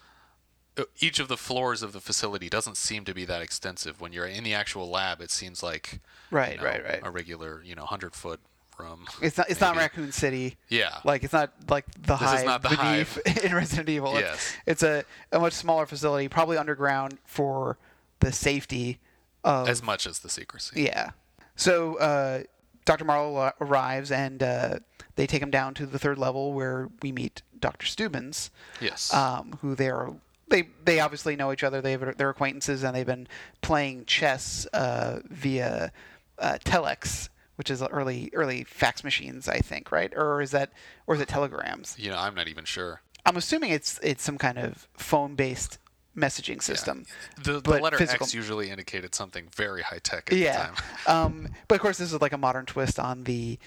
[0.77, 4.01] uh, each of the floors of the facility doesn't seem to be that extensive.
[4.01, 5.99] When you're in the actual lab, it seems like you
[6.37, 6.99] Right, know, right, right.
[7.03, 8.39] a regular you know hundred foot
[8.79, 9.05] room.
[9.21, 9.49] It's not.
[9.51, 9.75] It's not.
[9.75, 10.57] Raccoon City.
[10.67, 10.97] Yeah.
[11.05, 13.19] Like it's not like the This is not the Hive.
[13.43, 14.17] in Resident Evil.
[14.17, 14.53] It's, Yes.
[14.65, 17.77] It's a, a much smaller facility, probably underground for
[18.23, 18.99] the safety
[19.43, 19.67] of.
[19.69, 20.83] as much as the secrecy.
[20.83, 21.11] yeah.
[21.55, 22.43] So uh,
[22.85, 23.05] Dr.
[23.05, 24.79] Marlowe arrives and uh,
[25.15, 27.85] they take him down to the third level where we meet Dr.
[27.85, 28.49] Stubbins.
[28.81, 29.13] Yes.
[29.13, 30.13] Um, who they are.
[30.49, 31.81] They, they obviously know each other.
[31.81, 33.27] They they're acquaintances, and they've been
[33.61, 35.91] playing chess uh, via
[36.37, 40.13] uh, telex, which is early early fax machines, I think, right?
[40.15, 40.71] Or is that
[41.07, 41.95] or is it telegrams?
[41.97, 43.01] you know, I'm not even sure.
[43.25, 45.79] I'm assuming it's it's some kind of phone based
[46.15, 47.05] messaging system.
[47.43, 50.69] The, the letter physical- X usually indicated something very high tech at Yeah.
[50.71, 50.85] the time.
[51.07, 53.57] um, but of course, this is like a modern twist on the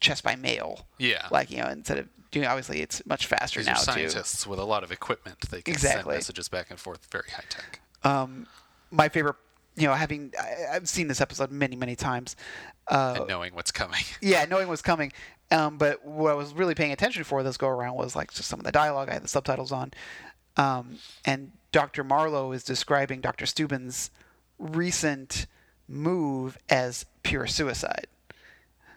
[0.00, 0.86] chess by mail.
[0.98, 1.26] Yeah.
[1.30, 3.82] Like you know, instead of doing obviously it's much faster These now are too.
[3.84, 5.40] scientists with a lot of equipment.
[5.50, 6.12] They can Exactly.
[6.14, 7.06] send messages back and forth.
[7.10, 7.80] Very high tech.
[8.02, 8.46] Um,
[8.90, 9.36] my favorite,
[9.76, 12.34] you know, having I, I've seen this episode many many times.
[12.88, 14.00] Uh, and knowing what's coming.
[14.22, 15.12] yeah, knowing what's coming.
[15.50, 18.48] Um, but what I was really paying attention for this go around was like just
[18.48, 19.08] some of the dialogue.
[19.10, 19.90] I had the subtitles on,
[20.56, 22.04] um, and Dr.
[22.04, 23.46] Marlowe is describing Dr.
[23.46, 24.10] Stubbins'
[24.58, 25.46] recent
[25.88, 28.06] move as pure suicide.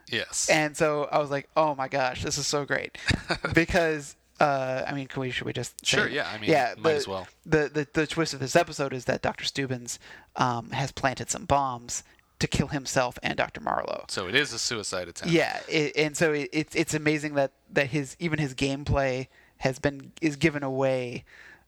[0.09, 0.49] Yes.
[0.49, 2.97] And so I was like, "Oh my gosh, this is so great!"
[3.53, 6.91] because uh, I mean, can we should we just Sure, yeah, I mean, yeah, might
[6.91, 7.27] the, as well.
[7.45, 9.45] The, the the twist of this episode is that Dr.
[9.45, 9.99] Stubbins
[10.35, 12.03] um, has planted some bombs
[12.39, 13.61] to kill himself and Dr.
[13.61, 14.05] Marlowe.
[14.09, 15.33] so it is a suicide attempt.
[15.33, 19.79] Yeah, it, and so it, it's it's amazing that that his even his gameplay has
[19.79, 21.23] been is given away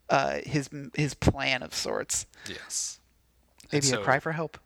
[0.09, 2.25] uh, his his plan of sorts.
[2.47, 2.99] Yes.
[3.71, 4.57] Maybe so- a cry for help.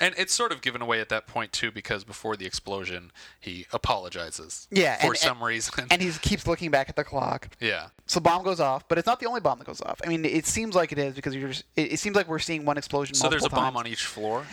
[0.00, 3.66] And it's sort of given away at that point too, because before the explosion, he
[3.72, 4.68] apologizes.
[4.70, 5.86] Yeah, For and- some reason.
[5.90, 7.48] And he keeps looking back at the clock.
[7.60, 7.88] yeah.
[8.06, 9.98] So bomb goes off, but it's not the only bomb that goes off.
[10.04, 12.38] I mean, it seems like it is because you're just, it, it seems like we're
[12.38, 13.14] seeing one explosion.
[13.14, 14.44] So there's a multiple bomb on each floor.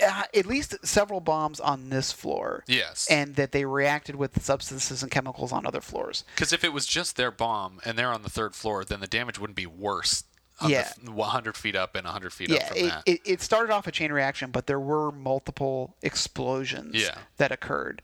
[0.00, 2.64] Yeah, at least several bombs on this floor.
[2.66, 3.06] Yes.
[3.10, 6.24] And that they reacted with substances and chemicals on other floors.
[6.34, 9.06] Because if it was just their bomb and they're on the third floor, then the
[9.06, 10.24] damage wouldn't be worse.
[10.66, 10.88] Yeah.
[11.02, 13.02] The, 100 feet up and 100 feet up Yeah, from it, that.
[13.06, 17.16] it, it started off a chain reaction, but there were multiple explosions Yeah.
[17.38, 18.02] that occurred.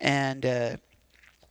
[0.00, 0.76] And uh,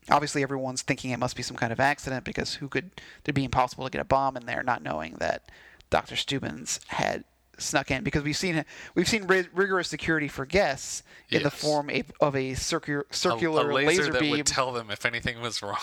[0.10, 2.92] obviously, everyone's thinking it must be some kind of accident because who could,
[3.24, 5.52] it'd be impossible to get a bomb in there not knowing that
[5.90, 6.16] Dr.
[6.16, 7.24] Stubbins had
[7.58, 8.64] snuck in because we've seen
[8.96, 13.14] we've seen ri- rigorous security for guests in the form of, of a circular A-
[13.14, 14.32] circular a, laser, that beam.
[14.32, 15.76] would tell them if anything was wrong.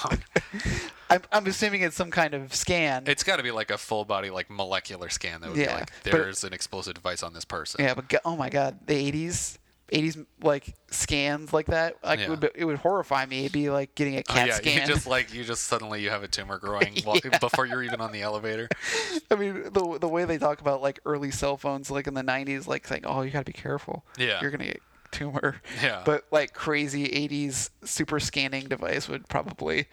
[1.11, 3.05] I'm, I'm assuming it's some kind of scan.
[3.07, 5.75] it's got to be like a full body, like molecular scan that would be Yeah,
[5.77, 7.85] like, but- there's an explosive device on this person.
[7.85, 9.59] yeah, but oh my god, the 80s
[9.93, 11.97] 80s like scans like that.
[12.03, 12.25] Like Yeah.
[12.27, 13.41] it, would be, it would horrify me.
[13.41, 14.81] It'd be like getting a Oh, CAT yeah, scan.
[14.81, 18.01] you just like you just suddenly you have a tumor growing while, before you're even
[18.01, 18.69] on the elevator.
[19.31, 22.23] I mean, the the way they talk about like early cell phones, like in the
[22.23, 24.05] '90s, like saying, "Oh, you got to be careful.
[24.19, 24.41] Yeah.
[24.41, 26.03] you're gonna get tumor." Yeah.
[26.05, 29.87] But like crazy '80s super scanning device would probably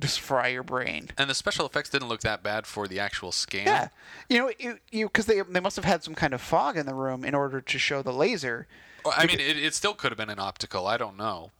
[0.00, 1.10] just fry your brain.
[1.16, 3.66] And the special effects didn't look that bad for the actual scan.
[3.66, 3.88] Yeah,
[4.28, 6.86] you know, you you because they they must have had some kind of fog in
[6.86, 8.66] the room in order to show the laser.
[9.04, 10.86] Well, I mean, it, it still could have been an optical.
[10.86, 11.50] I don't know,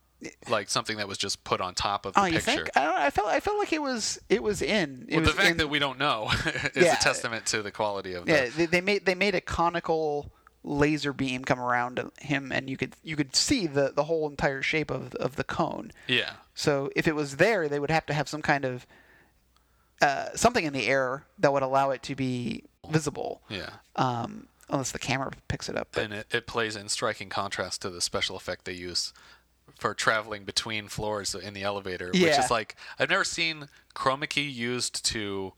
[0.49, 2.65] like something that was just put on top of the Oh, you picture.
[2.65, 2.71] think?
[2.77, 5.07] I, don't know, I felt I felt like it was it was in.
[5.09, 6.31] It Well, was the fact in- that we don't know
[6.75, 6.95] is Yeah.
[6.95, 8.33] a testament to the quality of the.
[8.33, 10.31] Yeah, they, they made they made a conical
[10.67, 14.63] laser beam come around him, and you could you could see the the whole entire
[14.63, 15.93] shape of of the cone.
[16.09, 16.35] Yeah.
[16.55, 18.87] So if it was there, they would have to have some kind of
[20.01, 23.43] uh, something in the air that would allow it to be visible.
[23.49, 23.71] Yeah.
[23.97, 25.89] Um, unless the camera picks it up.
[25.93, 29.13] But and it, it plays in striking contrast to the special effect they use
[29.79, 34.43] for traveling between floors in the elevator, which is like I've never seen chroma key
[34.49, 35.53] used to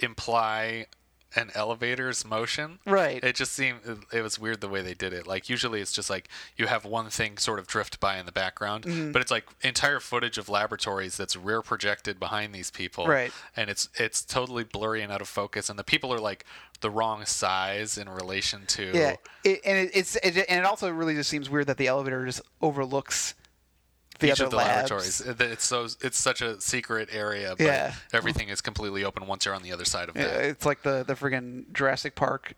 [0.00, 0.86] imply
[1.34, 2.78] an elevator's motion.
[2.86, 3.22] Right.
[3.22, 3.80] It just seemed
[4.12, 5.26] it was weird the way they did it.
[5.26, 8.32] Like usually it's just like you have one thing sort of drift by in the
[8.32, 9.12] background, Mm-hmm.
[9.12, 13.06] but it's like entire footage of laboratories that's rear projected behind these people.
[13.06, 13.32] Right.
[13.56, 16.44] And it's it's totally blurry and out of focus and the people are like
[16.80, 19.14] the wrong size in relation to yeah,
[19.44, 22.26] it, and it, it's it, and it also really just seems weird that the elevator
[22.26, 23.34] just overlooks
[24.22, 24.90] the each other of the labs.
[24.90, 25.20] laboratories.
[25.50, 27.94] It's so it's such a secret area, but Yeah.
[28.12, 30.22] everything is completely open once you're on the other side of Yeah.
[30.26, 32.54] It's like the the friggin' Jurassic Park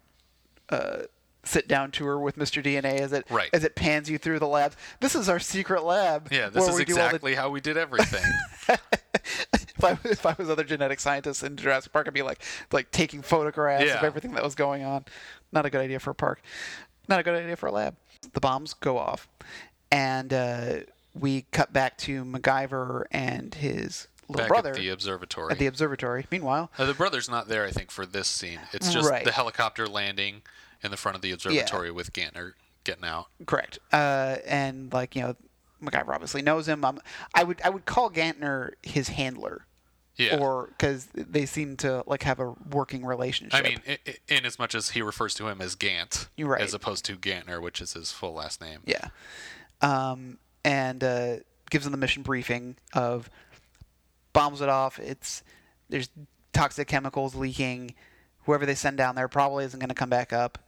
[0.70, 1.02] uh,
[1.42, 2.62] sit down tour with Mr.
[2.62, 3.50] DNA as it Right.
[3.52, 4.76] as it pans you through the labs.
[5.00, 6.28] This is our secret lab.
[6.32, 8.24] Yeah, this is all the- exactly how we did everything.
[8.68, 12.90] if, I, if I was other genetic scientists in Jurassic Park, I'd be like like
[12.90, 15.04] taking photographs of everything that was going on.
[15.52, 16.40] Not a good idea for a park.
[17.08, 17.96] Not a good idea for a lab.
[18.32, 19.28] The bombs go off,
[19.92, 20.76] and uh,
[21.14, 25.52] we cut back to MacGyver and his little Back brother at the observatory.
[25.52, 26.26] at the observatory.
[26.30, 28.60] Meanwhile, Uh, the brother's not there, I think, for this scene.
[28.72, 29.24] It's just Right.
[29.24, 30.42] the helicopter landing
[30.82, 33.28] in the front of the observatory with Gantner getting out.
[33.46, 33.78] Correct.
[33.92, 35.36] Uh, and like you know,
[35.82, 36.84] MacGyver obviously knows him.
[36.84, 37.00] Um,
[37.34, 39.66] I would I would call Gantner his handler,
[40.16, 40.38] Yeah.
[40.38, 43.58] or because they seem to like have a working relationship.
[43.60, 43.82] I mean,
[44.28, 46.60] in as much as he refers to him as Gant, You're right.
[46.62, 48.80] as opposed to Gantner, which is his full last name.
[48.86, 49.08] yeah.
[49.82, 51.36] Um, and uh,
[51.70, 53.30] gives them the mission briefing of
[54.32, 54.98] bombs it off.
[54.98, 55.42] It's
[55.88, 56.08] there's
[56.52, 57.94] toxic chemicals leaking.
[58.44, 60.58] Whoever they send down there probably isn't going to come back up.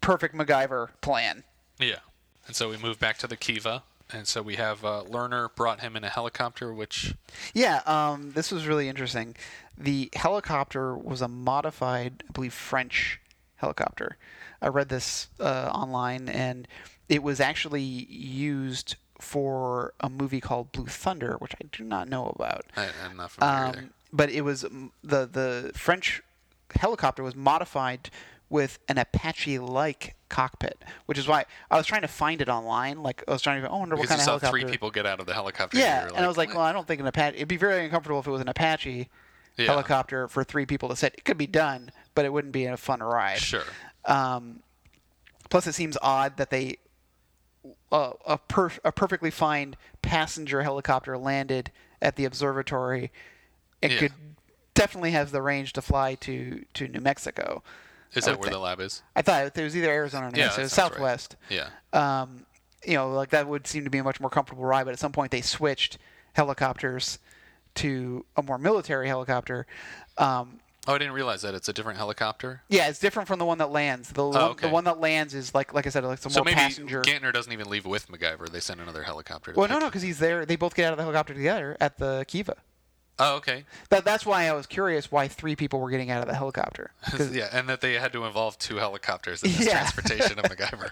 [0.00, 1.44] Perfect MacGyver plan.
[1.78, 2.00] Yeah.
[2.46, 3.84] And so we move back to the Kiva.
[4.12, 7.14] And so we have uh, Lerner brought him in a helicopter, which
[7.54, 9.36] Yeah, um, this was really interesting.
[9.78, 13.20] The helicopter was a modified, I believe, French
[13.56, 14.18] helicopter.
[14.60, 16.68] I read this uh, online, and
[17.08, 22.32] it was actually used for a movie called Blue Thunder, which I do not know
[22.34, 22.64] about.
[22.76, 23.78] I, I'm not familiar.
[23.78, 26.22] Um, but it was the the French
[26.74, 28.10] helicopter was modified
[28.50, 33.02] with an Apache-like cockpit, which is why I was trying to find it online.
[33.02, 34.46] Like I was trying to, go, oh, I wonder what Because kind you of saw
[34.46, 34.60] helicopter.
[34.66, 35.78] three people get out of the helicopter.
[35.78, 37.36] Yeah, you were and I was like, "What?" well, I don't think an Apache.
[37.36, 39.08] It'd be very uncomfortable if it was an Apache
[39.56, 39.66] Yeah.
[39.66, 41.14] helicopter for three people to sit.
[41.16, 43.38] It could be done, but it wouldn't be a fun ride.
[43.38, 43.64] sure.
[44.04, 44.60] Um,
[45.48, 46.76] plus, it seems odd that they
[47.90, 51.70] uh, a per- a perfectly fine passenger helicopter landed
[52.00, 53.12] at the observatory.
[53.80, 53.98] It Yeah.
[53.98, 54.12] could
[54.74, 57.62] definitely have the range to fly to to New Mexico.
[58.14, 59.02] Is that where the lab is?
[59.16, 60.56] I thought it was either Arizona or New Yeah, Mexico.
[60.56, 60.94] that It was sounds right.
[60.96, 61.68] Southwest Yeah.
[61.92, 62.46] um,
[62.84, 64.84] you know, like that would seem to be a much more comfortable ride.
[64.84, 65.98] But at some point, they switched
[66.34, 67.18] helicopters
[67.76, 69.66] to a more military helicopter.
[70.18, 71.54] Um, Oh, I didn't realize that.
[71.54, 72.62] It's a different helicopter.
[72.68, 74.10] yeah, it's different from the one that lands.
[74.10, 74.66] The, one, Oh, okay.
[74.66, 77.02] the one that lands is like, like I said, like some So more maybe passenger.
[77.02, 78.50] Gantner doesn't even leave with MacGyver.
[78.50, 79.52] They send another helicopter.
[79.54, 80.44] Well, no, no, because he's there.
[80.44, 82.56] They both get out of the helicopter together at the Kiva.
[83.18, 83.64] Oh, okay.
[83.90, 86.90] That, that's why I was curious why three people were getting out of the helicopter.
[87.30, 89.72] yeah, and that they had to involve two helicopters in this Yeah.
[89.82, 90.90] transportation of MacGyver.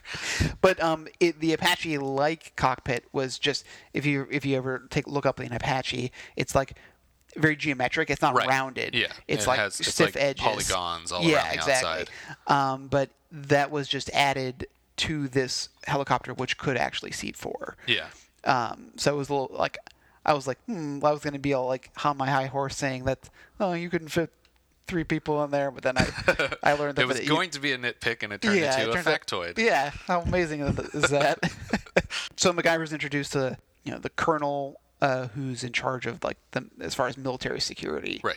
[0.60, 5.08] But um, it, the Apache like cockpit was just if you if you ever take
[5.08, 6.76] look up an Apache, it's like
[7.36, 8.10] very geometric.
[8.10, 8.48] It's not Right.
[8.48, 8.94] rounded.
[8.94, 11.88] Yeah, it's it like has- it's stiff like edges, polygons all yeah, around the exactly.
[11.90, 12.10] outside.
[12.46, 14.66] Um, but that was just added
[14.98, 17.76] to this helicopter, which could actually seat four.
[17.86, 18.06] Yeah.
[18.44, 19.78] Um, so it was a little like
[20.24, 22.76] I was like, hmm, I was going to be all like on my high horse
[22.76, 24.30] saying that oh you couldn't fit
[24.86, 26.06] three people in there, but then I
[26.62, 28.88] I learned that It was going to be a nitpick and it turned yeah, into
[28.88, 29.58] it a turned out- factoid.
[29.58, 31.38] yeah, how amazing is that?
[32.36, 36.66] so MacGyver's introduced to you know the colonel uh, who's in charge of like the
[36.80, 38.36] as far as military security, Right.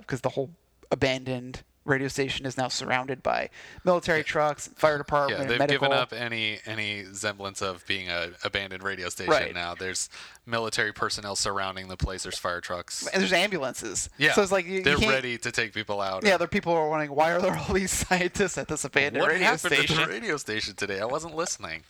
[0.00, 0.50] Because the whole
[0.90, 3.48] abandoned radio station is now surrounded by
[3.84, 5.88] military trucks, fire department, Yeah, they've medical.
[5.88, 9.54] given up any any semblance of being a abandoned radio station Right.
[9.54, 9.74] now.
[9.74, 10.08] There's
[10.46, 12.22] military personnel surrounding the place.
[12.22, 13.06] There's fire trucks.
[13.06, 14.10] And there's ambulances.
[14.18, 16.22] Yeah, So it's like you, you they're can't- ready to take people out.
[16.24, 19.30] Yeah, there people are wondering why are there all these scientists at this abandoned what
[19.32, 19.98] radio happened station?
[19.98, 21.00] at the radio station today?
[21.00, 21.84] I wasn't listening.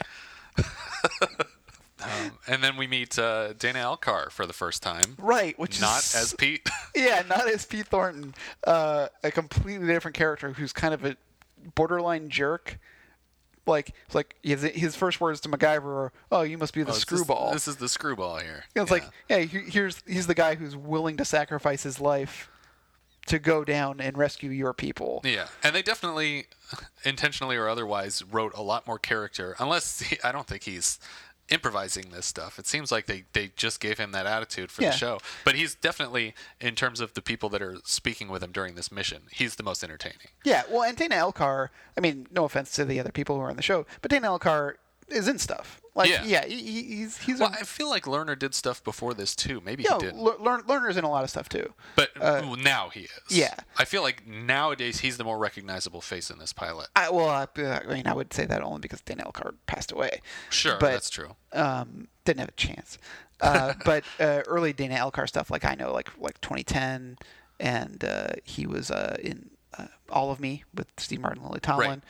[2.02, 5.16] um, and then we meet uh, Dana Elcar for the first time.
[5.18, 6.68] Right, which Not is as Pete.
[6.94, 8.34] yeah, not as Pete Thornton,
[8.66, 11.16] uh, a completely different character who's kind of a
[11.74, 12.78] borderline jerk.
[13.66, 16.94] Like, like his, his first words to MacGyver are, "Oh, you must be the Oh,
[16.94, 18.64] screwball." This, this is the screwball here.
[18.74, 22.50] And it's like, yeah, he- here's he's the guy who's willing to sacrifice his life
[23.26, 25.20] to go down and rescue your people.
[25.24, 26.46] Yeah, and they definitely,
[27.04, 29.54] intentionally or otherwise, wrote a lot more character.
[29.60, 30.98] Unless he, I don't think he's
[31.50, 32.58] improvising this stuff.
[32.58, 34.90] It seems like they, they just gave him that attitude for Yeah.
[34.90, 35.18] the show.
[35.44, 38.90] But he's definitely, in terms of the people that are speaking with him during this
[38.92, 40.28] mission, he's the most entertaining.
[40.44, 41.68] Yeah, well, and Dana Elcar.
[41.96, 44.28] I mean, no offense to the other people who are on the show, but Dana
[44.28, 44.74] Elcar
[45.08, 45.80] is in stuff.
[45.94, 46.22] Like, Yeah.
[46.24, 49.35] yeah, he, he- he's he's Well, a I feel like Lerner did stuff before this
[49.35, 49.61] too.
[49.64, 50.07] Maybe yeah, he.
[50.11, 51.74] Lear- Lear- Lerner's in a lot of stuff too.
[51.96, 53.11] but well, now he is.
[53.29, 53.55] yeah.
[53.76, 56.88] I feel like nowadays he's the more recognizable face in this pilot.
[56.94, 60.20] I, well, I, I mean, I would say that only because Dana Elcar passed away.
[60.48, 61.35] Sure, but, that's true.
[61.53, 62.96] Um, didn't have a chance.
[63.40, 67.18] Uh, but uh, early Dana Elcar stuff, like I know, like like 2010,
[67.59, 71.61] and uh, he was uh, in uh, All of Me with Steve Martin, and Lily
[71.61, 71.88] Tomlin.
[71.88, 72.00] Right.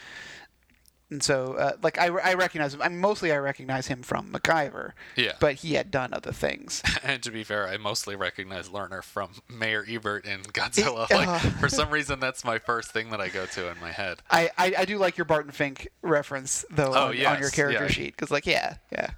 [1.11, 2.81] And so, uh, like, I, I recognize him.
[2.83, 4.93] I mostly I recognize him from MacGyver.
[5.17, 5.33] Yeah.
[5.41, 6.83] But he had done other things.
[7.03, 11.11] And to be fair, I mostly recognize Lerner from Mayor Ebert in Godzilla.
[11.11, 13.91] Uh, Like for some reason, that's my first thing that I go to in my
[13.91, 14.19] head.
[14.31, 17.85] I, I, I do like your Barton Fink reference though Oh, on, on your character
[17.85, 17.89] yeah.
[17.89, 19.11] sheet because like yeah yeah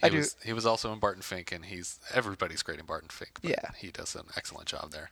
[0.00, 2.86] He I do was he was also in Barton Fink, and he's everybody's great in
[2.86, 3.38] Barton Fink.
[3.42, 3.70] But Yeah.
[3.78, 5.10] he does an excellent job there.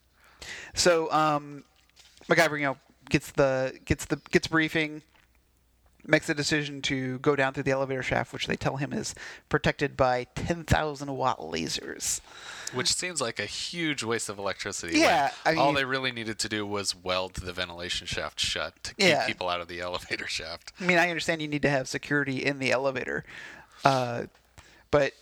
[0.75, 1.65] So um,
[2.29, 2.77] MacGyver, you know,
[3.09, 5.03] gets the gets the gets briefing,
[6.07, 9.15] makes the decision to go down through the elevator shaft, which they tell him is
[9.49, 12.21] protected by ten thousand watt lasers.
[12.75, 14.99] Which seems like a huge waste of electricity.
[14.99, 18.95] Yeah, I all they really needed to do was weld the ventilation shaft shut to
[18.95, 19.27] keep Yeah.
[19.27, 20.73] people out of the elevator shaft.
[20.81, 23.25] I mean, I understand you need to have security in the elevator,
[23.85, 24.25] uh,
[24.91, 25.13] but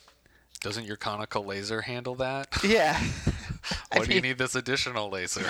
[0.60, 2.48] Doesn't your conical laser handle that?
[2.64, 2.98] yeah,
[3.92, 5.46] I Why do you need this additional laser?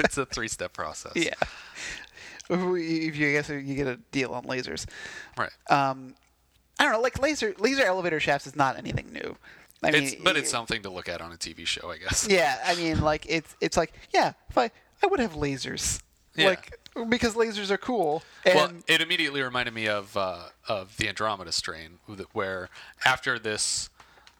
[0.00, 1.12] it's a three-step process.
[1.14, 1.34] yeah.
[2.76, 4.86] If you guess you get a deal on lasers,
[5.36, 5.50] Right.
[5.70, 6.14] um,
[6.78, 7.00] I don't know.
[7.00, 9.36] Like laser laser elevator shafts is not anything new.
[9.82, 12.26] I it's, mean, but it's something to look at on a TV show, I guess.
[12.28, 14.70] Yeah, I mean, like it's it's like yeah, if I
[15.02, 16.00] I would have lasers,
[16.36, 16.48] Yeah.
[16.48, 16.72] like
[17.08, 18.22] because lasers are cool.
[18.44, 21.98] And well, it immediately reminded me of uh, of the Andromeda strain,
[22.32, 22.70] where
[23.04, 23.88] after this,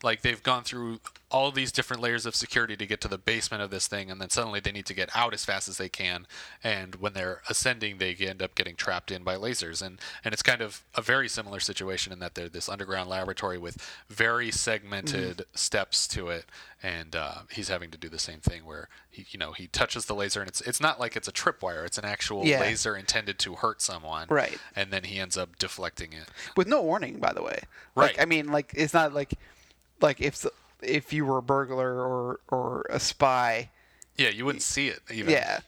[0.02, 3.62] like they've gone through all these different layers of security to get to the basement
[3.62, 5.88] of this thing, and then suddenly they need to get out as fast as they
[5.88, 6.26] can.
[6.64, 10.42] And when they're ascending, they end up getting trapped in by lasers, and and it's
[10.42, 13.76] kind of a very similar situation in that they're this underground laboratory with
[14.08, 15.42] very segmented Mm-hmm.
[15.54, 16.46] steps to it,
[16.82, 20.06] and uh, he's having to do the same thing where he, you know, he touches
[20.06, 22.61] the laser, and it's it's not like it's a tripwire; it's an actual Yeah.
[22.61, 24.58] laser intended to hurt someone, Right.
[24.74, 26.28] And then he ends up deflecting it.
[26.56, 27.61] with no warning, by the way.
[27.94, 28.20] Like, Right.
[28.22, 29.34] I mean, like it's not like
[30.00, 30.44] like if
[30.82, 33.70] if you were a burglar or or a spy,
[34.16, 35.30] Yeah, you wouldn't see it even.
[35.32, 35.61] yeah.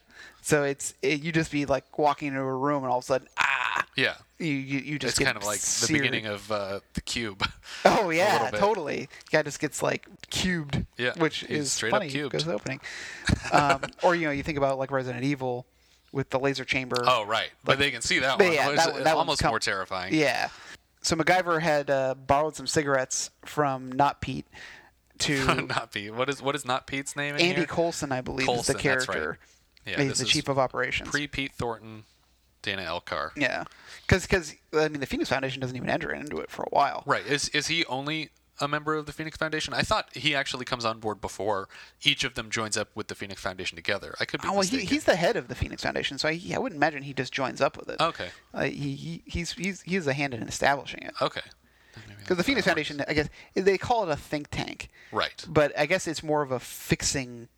[0.43, 3.07] So it's it, you just be like walking into a room and all of a
[3.07, 4.15] sudden ah yeah.
[4.39, 5.89] you you, you just It's kind of like seared.
[5.89, 7.43] the beginning of uh, the cube.
[7.85, 9.07] Oh yeah, totally.
[9.31, 10.85] Guy just gets like cubed.
[10.97, 12.31] Yeah, which is straight up funny cubed.
[12.31, 12.79] because opening.
[13.51, 15.65] Um, or you know, you think about like Resident Evil
[16.11, 17.03] with the laser chamber.
[17.07, 18.51] oh right, but they can see that one.
[18.51, 20.13] yeah, It's that that almost com- more terrifying.
[20.13, 20.49] Yeah.
[21.01, 24.45] So MacGyver had uh, borrowed some cigarettes from Not Pete
[25.19, 26.13] to not Pete.
[26.13, 27.35] What is what is not Pete's name?
[27.35, 27.65] In Andy here?
[27.65, 29.15] Colson, I believe, Colson, is the that's right.
[29.15, 29.39] character.
[29.85, 31.09] Yeah, He's the chief of operations.
[31.09, 32.03] Pre Pete Thornton,
[32.61, 33.31] Dana Elcar.
[33.35, 33.63] yeah,
[34.07, 37.01] because I mean the Phoenix Foundation doesn't even enter into it for a while.
[37.07, 37.25] Right.
[37.25, 38.29] Is is he only
[38.61, 39.73] a member of the Phoenix Foundation?
[39.73, 41.67] I thought he actually comes on board before
[42.03, 44.15] each of them joins up with the Phoenix Foundation together.
[44.19, 46.39] I could be Oh, well, he, he's the head of the Phoenix Foundation, so I,
[46.53, 47.99] I wouldn't imagine he just joins up with it.
[47.99, 48.29] Okay.
[48.53, 51.13] Uh, he, he he's he's he's a hand in establishing it.
[51.21, 51.41] Okay.
[52.19, 55.43] Because the Phoenix Foundation, I guess they call it a think tank, Right.
[55.47, 57.49] but I guess it's more of a fixing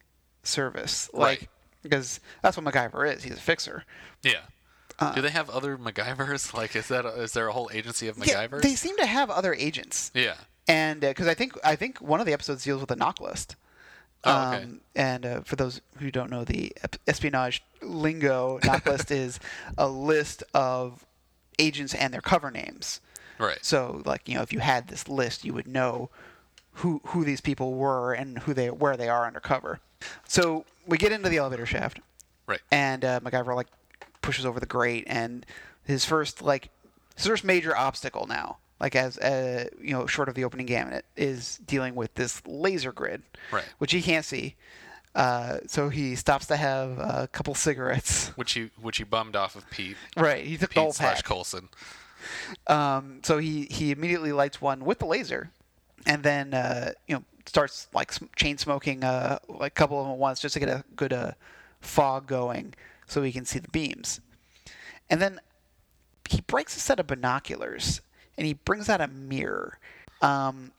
[0.44, 1.10] service.
[1.14, 1.50] Like, Right.
[1.84, 3.24] because that's what MacGyver is.
[3.24, 3.84] He's a fixer.
[4.24, 4.42] Yeah.
[5.16, 6.54] Do they have other MacGyvers?
[6.58, 8.62] Like, is that a, is there a whole agency of Uh, Yeah, MacGyvers?
[8.62, 10.12] they seem to have other agents.
[10.14, 10.36] yeah.
[10.68, 13.56] And because I think I think one of the episodes deals with a NOC list.
[14.26, 14.64] Oh, okay.
[14.64, 16.72] Um, and uh, for those who don't know the
[17.08, 19.40] espionage lingo, NOC list is
[19.78, 21.06] a list of
[21.60, 23.02] agents and their cover names.
[23.38, 23.60] Right.
[23.62, 26.10] So, like you know, if you had this list, you would know
[26.78, 29.80] who who these people were and who they where they are undercover.
[30.28, 32.00] So we get into the elevator shaft,
[32.48, 32.60] Right.
[32.72, 33.68] and uh, MacGyver like
[34.22, 35.46] pushes over the grate, and
[35.84, 36.70] his first like
[37.18, 41.06] his first major obstacle now, like as uh, you know, short of the opening gamut,
[41.16, 43.64] is dealing with this laser grid, Right.
[43.78, 44.56] which he can't see.
[45.16, 48.28] Uh, so he stops to have a couple cigarettes.
[48.36, 49.96] Which he which he bummed off of Pete.
[50.18, 51.24] Right, he took the whole Pete slash pack.
[51.26, 51.70] Colson.
[52.68, 55.52] Um, so he he immediately lights one with the laser,
[56.06, 60.14] and then uh, you know starts like chain smoking uh, like a couple of them
[60.14, 61.32] at once just to get a good uh,
[61.80, 62.74] fog going,
[63.08, 64.20] so he can see the beams.
[65.10, 65.40] And then
[66.28, 68.02] he breaks a set of binoculars
[68.38, 69.80] and he brings out a mirror,
[70.22, 70.72] um,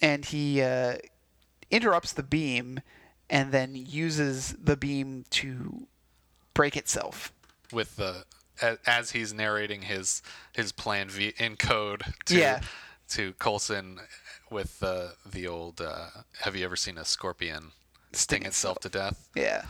[0.00, 0.96] and he uh,
[1.70, 2.80] interrupts the beam,
[3.28, 5.86] and then uses the beam to
[6.54, 7.32] break itself.
[7.72, 8.24] with the
[8.86, 10.20] as, he's narrating his
[10.54, 12.60] his plan v, in code to Yeah.
[13.10, 14.00] to Colson
[14.50, 16.08] with the the old uh,
[16.42, 17.72] have you ever seen a scorpion
[18.12, 19.62] sting itself to death Yeah.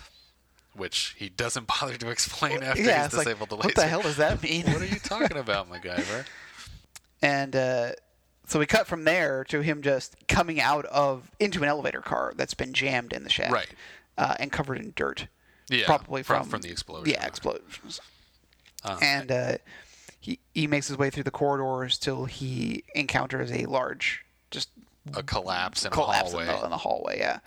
[0.75, 3.87] which he doesn't bother to explain after yeah, he's it's like, disabled the what the
[3.87, 4.65] hell does that mean?
[4.73, 6.25] what are you talking about MacGyver
[7.23, 7.91] and uh,
[8.47, 12.33] so we cut from there to him just coming out of into an elevator car
[12.37, 13.69] that's been jammed in the shaft, Right.
[14.19, 15.27] uh, and covered in dirt,
[15.69, 18.01] yeah probably from, from the explosion Yeah, explosions.
[18.85, 19.53] Uh, and uh,
[20.19, 24.71] he he makes his way through the corridors till he encounters a large just
[25.15, 27.19] a collapse in a collapse hallway in the, in the hallway.
[27.19, 27.39] Yeah,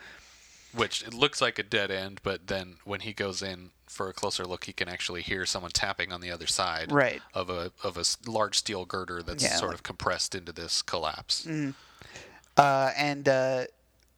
[0.74, 4.14] which it looks like a dead end but then when he goes in for a
[4.14, 7.22] closer look he can actually hear someone tapping on the other side Right.
[7.34, 10.82] of a of a large steel girder that's Yeah, sort like- of compressed into this
[10.82, 11.48] collapse
[12.58, 13.66] uh, and uh,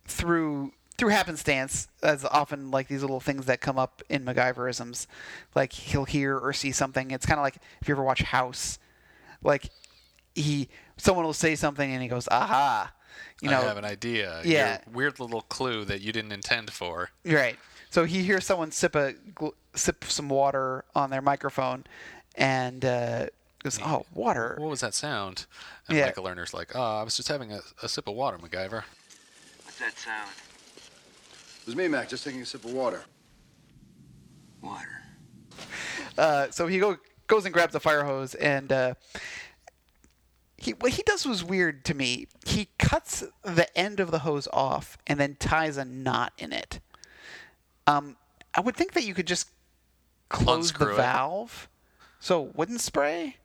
[0.05, 5.07] through through happenstance, as often like these little things that come up in MacGyverisms,
[5.53, 7.11] like he'll hear or see something.
[7.11, 8.79] It's kind of like if you ever watch House,
[9.43, 9.69] like
[10.35, 12.93] he someone will say something and he goes, "Aha,"
[13.41, 14.41] you know, I have an idea.
[14.43, 14.79] yeah.
[14.85, 17.09] Your weird little clue that you didn't intend for.
[17.25, 17.57] Right.
[17.89, 21.85] So he hears someone sip a gl- sip some water on their microphone,
[22.35, 23.27] and uh,
[23.63, 25.45] goes, "Oh, water." What was that sound?
[25.87, 26.05] And Yeah.
[26.05, 28.83] Michael Lerner's like, "Oh, I was just having a, a sip of water, MacGyver."
[29.63, 30.29] What's that sound?
[31.61, 33.03] It was me, Mac, just taking a sip of water.
[34.61, 35.01] Water.
[36.17, 36.97] Uh, so he go,
[37.27, 38.93] goes and grabs a fire hose, and uh,
[40.65, 42.27] he what he does was weird to me.
[42.45, 46.79] He cuts the end of the hose off and then ties a knot in it.
[47.87, 48.17] Um,
[48.53, 49.49] I would think that you could just
[50.29, 50.97] close Unscrew the it.
[50.97, 51.69] valve,
[52.19, 53.37] so it wouldn't spray,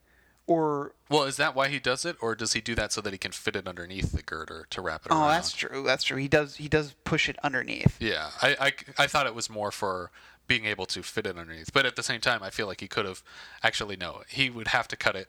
[0.47, 3.13] or Well, is that why he does it, or does he do that so that
[3.13, 5.19] he can fit it underneath the girder to wrap it around?
[5.19, 5.35] oh, around?
[5.35, 5.83] that's true.
[5.85, 6.17] That's true.
[6.17, 6.57] He does.
[6.57, 7.97] He does push it underneath.
[8.01, 8.57] Yeah, I,
[8.99, 10.11] I, I thought it was more for
[10.47, 12.89] being able to fit it underneath, but at the same time, I feel like he
[12.89, 13.23] could have
[13.63, 14.23] actually no.
[14.29, 15.29] He would have to cut it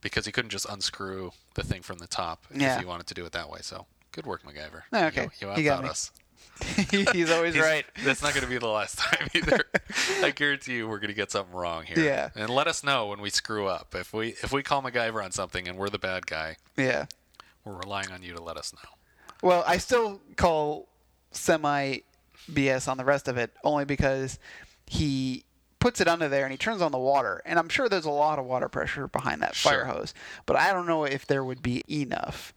[0.00, 2.74] because he couldn't just unscrew the thing from the top Yeah.
[2.74, 3.60] if he wanted to do it that way.
[3.62, 4.82] So good work, MacGyver.
[4.92, 5.28] Oh, okay.
[5.40, 5.88] you, you got me.
[5.90, 6.12] us.
[6.90, 7.84] He's always He's- right.
[8.04, 9.64] That's not going to be the last time either.
[10.22, 11.98] I guarantee you, we're going to get something wrong here.
[11.98, 12.30] Yeah.
[12.34, 13.94] And let us know when we screw up.
[13.94, 17.06] If we if we call MacGyver on something and we're the bad guy, Yeah.
[17.64, 18.90] we're relying on you to let us know.
[19.42, 20.88] Well, I still call
[21.30, 21.98] semi
[22.50, 24.38] BS on the rest of it only because
[24.86, 25.44] he
[25.80, 27.40] puts it under there and he turns on the water.
[27.44, 30.12] And I'm sure there's a lot of water pressure behind that fire hose.
[30.46, 32.52] But I don't know if there would be enough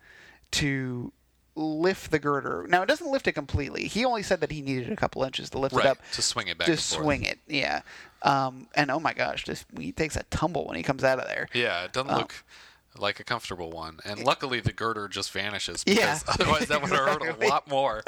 [0.51, 1.11] to
[1.55, 2.65] lift the girder.
[2.69, 3.87] Now, it doesn't lift it completely.
[3.87, 5.97] He only said that he needed a couple inches to lift Right, it up.
[6.13, 7.03] to swing it back Just forth.
[7.05, 7.81] swing it, yeah.
[8.23, 11.25] Um, and oh my gosh, just he takes a tumble when he comes out of
[11.27, 11.49] there.
[11.53, 12.17] Yeah, it doesn't Oh.
[12.19, 12.43] look
[12.97, 13.99] like a comfortable one.
[14.05, 15.83] And luckily, the girder just vanishes.
[15.87, 16.19] Yeah.
[16.19, 18.03] Because otherwise, that would have hurt a lot more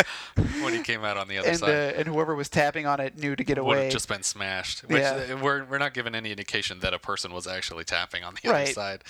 [0.61, 1.95] when he came out on the other And, uh, side.
[1.95, 3.75] and whoever was tapping on it knew to get away.
[3.77, 4.81] would have just been smashed.
[4.81, 5.27] Which Yeah.
[5.33, 8.49] uh, we're, we're not given any indication that a person was actually tapping on the
[8.49, 9.03] other side.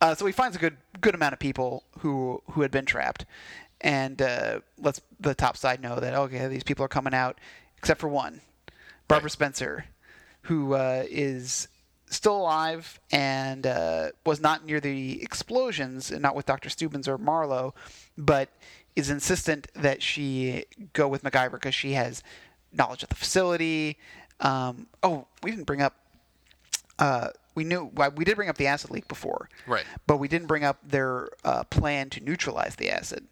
[0.00, 3.24] Uh, so he finds a good good amount of people who who had been trapped,
[3.80, 7.38] and uh, lets the top side know that okay, these people are coming out,
[7.76, 8.40] except for one,
[9.08, 9.32] Barbara Right.
[9.32, 9.86] Spencer,
[10.42, 11.66] who uh, is
[12.10, 17.18] still alive and uh, was not near the explosions, and not with Doctor Stubbins or
[17.18, 17.74] Marlowe,
[18.16, 18.50] but
[18.96, 22.22] is insistent that she go with MacGyver because she has
[22.72, 23.98] knowledge of the facility.
[24.40, 25.94] Um, oh, we didn't bring up
[26.98, 29.84] uh, we knew well, we did bring up the acid leak before, Right.
[30.06, 33.26] But we didn't bring up their uh, plan to neutralize the acid,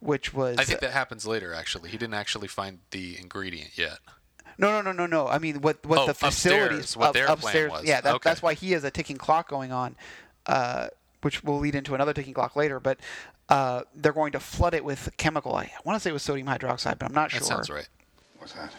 [0.00, 1.90] which was I think that happens later, actually.
[1.90, 3.98] He didn't actually find the ingredient yet.
[4.58, 5.28] No, no, no, no, no.
[5.28, 7.70] I mean, what what Oh, the facilities upstairs, what up- their plan upstairs?
[7.70, 7.84] was.
[7.84, 8.30] Yeah, that, Okay.
[8.30, 9.96] that's why he has a ticking clock going on,
[10.46, 10.88] uh,
[11.22, 12.78] which will lead into another ticking clock later.
[12.80, 12.98] But
[13.48, 15.54] uh, they're going to flood it with chemical.
[15.54, 17.40] I want to say it was sodium hydroxide, but I'm not That sure.
[17.40, 17.88] That sounds right.
[18.38, 18.72] What's that?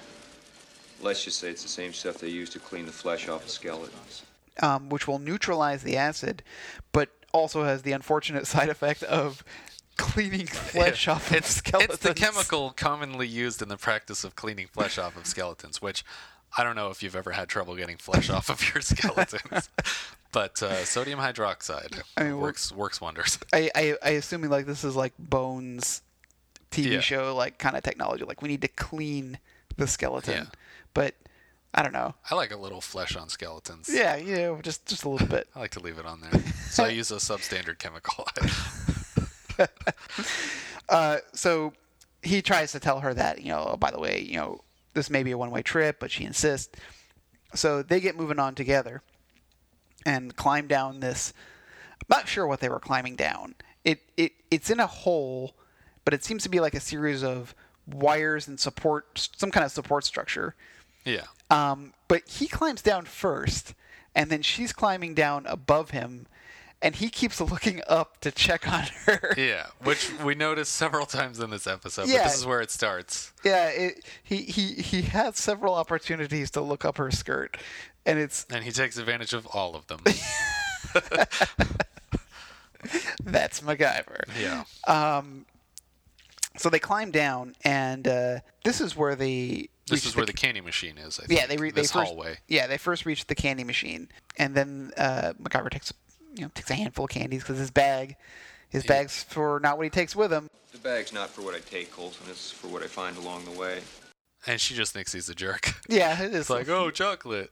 [1.01, 3.49] Let's just say it's the same stuff they use to clean the flesh off of
[3.49, 4.24] skeletons.
[4.61, 6.43] um, which will neutralize the acid,
[6.91, 9.43] but also has the unfortunate side effect of
[9.98, 11.94] cleaning flesh off of it's, skeletons.
[11.96, 16.04] It's the chemical commonly used in the practice of cleaning flesh off of skeletons, which
[16.58, 19.70] I don't know if you've ever had trouble getting flesh off of your skeletons,
[20.32, 23.39] but uh, sodium hydroxide I mean, works works wonders.
[23.54, 26.02] I, I I assuming like this is like Bones
[26.72, 27.00] TV Yeah.
[27.00, 28.24] show like kind of technology.
[28.24, 29.39] Like we need to clean
[29.78, 30.50] the skeleton, Yeah.
[30.94, 31.16] but
[31.76, 32.14] I don't know.
[32.30, 33.89] I like a little flesh on skeletons.
[33.91, 35.48] Yeah, you know, just just a little bit.
[35.56, 36.39] I like to leave it on there.
[36.70, 38.28] So I use a substandard chemical.
[40.89, 41.72] Uh, so
[42.22, 44.60] he tries to tell her that you know, oh, by the way, you know,
[44.93, 46.78] this may be a one-way trip, but she insists.
[47.56, 49.01] So they get moving on together
[50.06, 51.34] and climb down this.
[52.01, 53.56] I'm not sure what they were climbing down.
[53.86, 55.56] It it it's in a hole,
[56.04, 57.56] but it seems to be like a series of
[57.88, 60.56] wires and support, some kind of support structure.
[61.06, 61.24] yeah.
[61.49, 63.74] Um, but he climbs down first,
[64.16, 66.28] and then she's climbing down above him,
[66.84, 69.34] and he keeps looking up to check on her.
[69.38, 72.10] Yeah, which we noticed several times in this episode.
[72.10, 72.18] Yeah.
[72.18, 73.32] But this is where it starts.
[73.44, 77.58] Yeah, it, he he he has several opportunities to look up her skirt,
[78.06, 80.02] and it's And he takes advantage of all of them.
[83.24, 84.26] that's MacGyver.
[84.40, 84.66] Yeah.
[84.86, 85.46] Um.
[86.58, 89.70] So they climb down, and uh, this is where they.
[89.88, 91.38] This is where the candy machine is, I think.
[91.38, 92.38] yeah they re- this they first hallway.
[92.48, 94.08] yeah they first reach the candy machine,
[94.38, 95.92] and then uh, MacGyver takes
[96.36, 98.16] you know takes a handful of candies because his bag,
[98.70, 100.48] his bag's for not what he takes with him.
[100.72, 102.26] The bag's not for what I take, Colson.
[102.30, 103.82] It's for what I find along the way.
[104.46, 105.74] And she just thinks he's a jerk.
[105.88, 107.52] Yeah, it is It's like, oh, chocolate.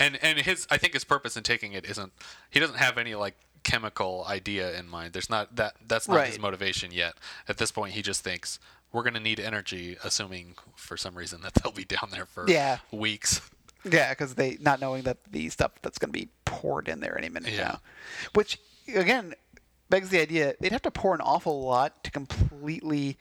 [0.00, 2.12] And and his I think his purpose in taking it isn't
[2.50, 5.12] he doesn't have any like chemical idea in mind.
[5.12, 7.14] There's not that that's not his motivation yet.
[7.48, 8.58] At this point he just thinks
[8.92, 12.78] we're gonna need energy, assuming for some reason that they'll be down there for Yeah.
[12.90, 13.40] weeks.
[13.84, 17.16] Yeah, because they not knowing that the stuff that's going to be poured in there
[17.18, 17.62] any minute Yeah.
[17.64, 17.80] now,
[18.34, 18.58] which
[18.94, 19.34] again
[19.90, 23.18] begs the idea they'd have to pour an awful lot to completely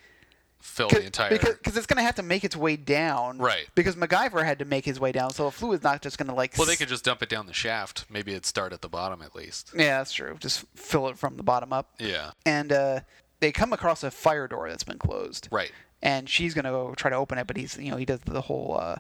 [0.60, 3.40] Fill the entire because cause it's going to have to make its way down.
[3.40, 3.68] Right.
[3.74, 6.36] Because MacGyver had to make his way down, so a fluid's not just going to
[6.36, 6.56] like.
[6.56, 8.06] Well they could just dump it down the shaft.
[8.12, 9.72] Maybe it'd start at the bottom at least.
[9.76, 10.38] Yeah, that's true.
[10.40, 11.90] Just fill it from the bottom up.
[12.00, 12.32] Yeah.
[12.46, 13.00] And uh,
[13.40, 15.48] they come across a fire door that's been closed.
[15.52, 15.72] Right.
[16.04, 18.20] And she's going to go try to open it, but he's you know he does
[18.20, 18.98] the whole uh,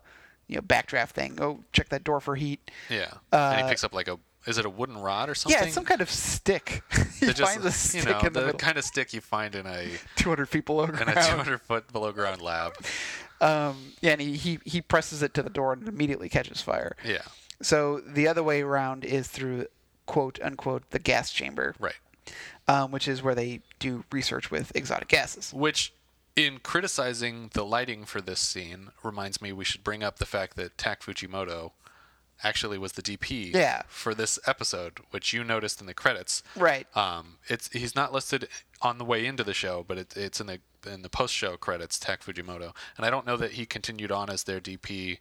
[0.51, 1.35] you know backdraft thing.
[1.35, 2.69] Go check that door for heat.
[2.89, 3.13] Yeah.
[3.31, 5.57] and he Uh, picks up like a is it a wooden rod or something?
[5.59, 6.83] Yeah, it's some kind of stick.
[7.19, 9.21] he just, finds a stick you know, in the, the middle, kind of stick you
[9.21, 11.09] find in a 200 feet below ground.
[11.11, 12.73] in a 200 foot below ground lab.
[13.39, 16.95] Um, yeah, and he, he he presses it to the door and immediately catches fire.
[17.05, 17.21] Yeah.
[17.61, 19.67] So the other way around is through
[20.07, 21.93] quote unquote the gas chamber, Right.
[22.67, 25.53] um, which is where they do research with exotic gases.
[25.53, 25.93] Which,
[26.35, 30.55] in criticizing the lighting for this scene, reminds me we should bring up the fact
[30.57, 31.71] that Tak Fujimoto
[32.43, 33.83] actually was the DP Yeah.
[33.87, 36.41] for this episode, which you noticed in the credits.
[36.55, 36.87] Right.
[36.97, 38.47] Um, it's he's not listed
[38.81, 40.59] on the way into the show, but it, it's in the
[40.91, 41.99] in the post show credits.
[41.99, 45.19] Tak Fujimoto, and I don't know that he continued on as their DP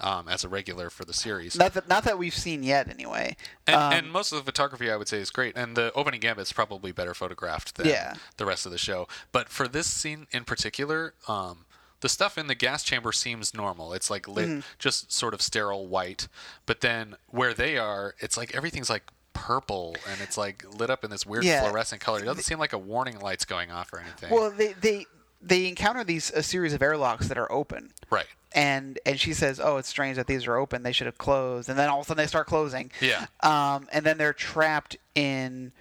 [0.00, 1.56] um, as a regular for the series.
[1.56, 3.36] Not that not that we've seen yet, anyway.
[3.66, 5.56] And, Um, and most of the photography, I would say, is great.
[5.56, 8.14] And the opening gambit's probably better photographed than Yeah.
[8.36, 9.08] the rest of the show.
[9.32, 11.64] But for this scene in particular, um,
[12.00, 13.92] the stuff in the gas chamber seems normal.
[13.92, 14.60] It's like lit, Mm-hmm.
[14.78, 16.28] just sort of sterile white.
[16.66, 21.04] But then where they are, it's like everything's like purple and it's like lit up
[21.04, 21.62] in this weird Yeah.
[21.62, 22.20] fluorescent color.
[22.20, 24.30] It doesn't seem like a warning light's going off or anything.
[24.30, 25.06] well, they they
[25.40, 27.92] they encounter these a series of airlocks that are open.
[28.10, 28.26] right.
[28.52, 30.82] and and she says, "Oh, it's strange that these are open.
[30.82, 32.90] They should have closed." And then all of a sudden they start closing.
[33.00, 33.26] Yeah.
[33.42, 35.72] Um, and then they're trapped in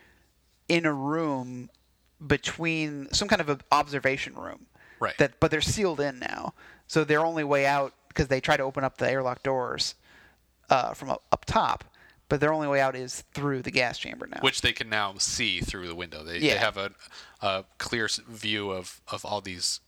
[0.68, 1.70] in a room
[2.26, 4.66] between some kind of an observation room.
[5.00, 5.18] Right.
[5.20, 6.54] That, but they're sealed in now,
[6.88, 9.94] so their only way out because they try to open up the airlock doors
[10.72, 11.84] uh, from up, up top,
[12.30, 14.40] but their only way out is through the gas chamber now.
[14.42, 16.24] Which they can now see through the window.
[16.24, 16.92] They, they have a,
[17.42, 19.80] a clear view of, of all these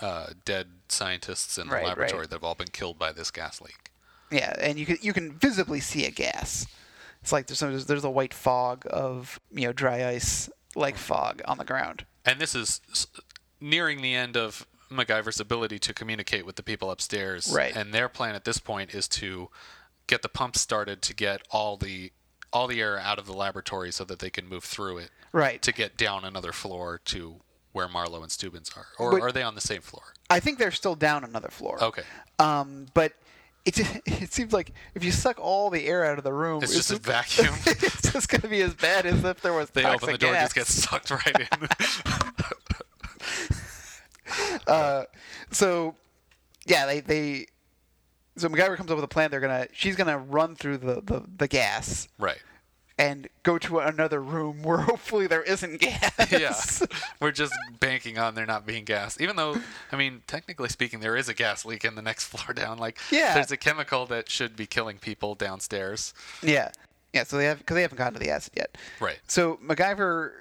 [0.00, 1.88] uh, dead scientists in the Right, right.
[1.88, 3.90] laboratory that have all been killed by this gas leak.
[4.30, 6.66] Yeah, and you can you can visibly see a gas.
[7.22, 11.42] It's like there's there's, there's a white fog of you know dry ice like fog
[11.46, 12.04] on the ground.
[12.24, 12.80] And this is
[13.60, 17.52] nearing the end of MacGyver's ability to communicate with the people upstairs.
[17.54, 17.74] Right.
[17.74, 19.48] And their plan at this point is to
[20.06, 22.12] get the pump started to get all the
[22.52, 25.10] all the air out of the laboratory so that they can move through it.
[25.32, 25.60] Right.
[25.62, 27.36] To get down another floor to
[27.72, 28.86] where Marlowe and Stubbins are.
[28.98, 30.02] Or But- are they on the same floor?
[30.30, 31.82] I think they're still down another floor.
[31.82, 32.02] Okay.
[32.38, 33.12] Um, but
[33.64, 36.74] it it seems like if you suck all the air out of the room, It's
[36.74, 37.54] just a vacuum.
[37.66, 40.32] it's just going to be as bad as if there was They open the door,
[40.32, 40.44] gas.
[40.44, 41.68] just gets sucked right in.
[44.66, 45.04] uh,
[45.50, 45.96] So,
[46.66, 47.46] yeah, they they.
[48.36, 49.30] So MacGyver comes up with a plan.
[49.30, 49.66] They're gonna.
[49.72, 52.08] She's gonna run through the the, the gas.
[52.18, 52.38] right.
[52.98, 56.30] and go to another room where hopefully there isn't gas.
[56.32, 56.54] yeah,
[57.20, 59.20] we're just banking on there not being gas.
[59.20, 59.56] Even though,
[59.92, 62.78] I mean, technically speaking, there is a gas leak in the next floor down.
[62.78, 63.34] Like, Yeah.
[63.34, 66.14] there's a chemical that should be killing people downstairs.
[66.42, 66.70] Yeah,
[67.12, 67.24] yeah.
[67.24, 68.76] So they have because they haven't gotten to the acid yet.
[69.00, 69.18] Right.
[69.26, 70.32] So MacGyver,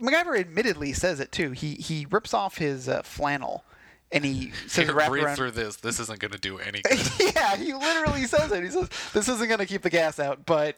[0.00, 1.52] MacGyver admittedly says it too.
[1.52, 3.64] He he rips off his uh, flannel,
[4.12, 5.36] and he says Here, wrap breathe around.
[5.36, 5.76] through this.
[5.76, 6.98] This isn't going to do any good.
[7.34, 8.62] yeah, he literally says it.
[8.64, 10.76] He says this isn't going to keep the gas out, but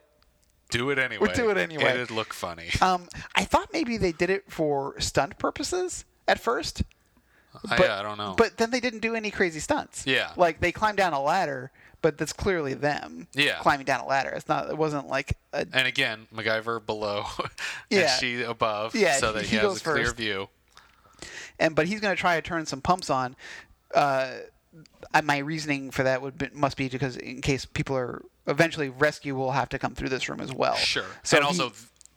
[0.71, 1.33] do it anyway.
[1.35, 1.91] do it anyway.
[1.95, 2.69] It'd look funny.
[2.81, 6.83] um, I thought maybe they did it for stunt purposes at first.
[7.69, 8.35] I, But, yeah, I don't know.
[8.37, 10.07] But then they didn't do any crazy stunts.
[10.07, 10.31] Yeah.
[10.37, 13.27] Like they climbed down a ladder, but that's clearly them.
[13.35, 13.59] Yeah.
[13.59, 14.31] Climbing down a ladder.
[14.31, 14.71] It's not.
[14.71, 15.67] It wasn't like a.
[15.73, 17.25] and again, MacGyver below,
[17.91, 18.03] Yeah.
[18.03, 20.17] and she above, Yeah, so that he he, has a clear first.
[20.17, 20.49] view.
[21.61, 23.37] And but he's going to try to turn some pumps on.
[23.95, 24.31] Uh,
[25.23, 29.35] my reasoning for that would be, must be because in case people are eventually rescue
[29.37, 30.75] will have to come through this room as well.
[30.77, 31.05] Sure.
[31.23, 31.73] So and he- also,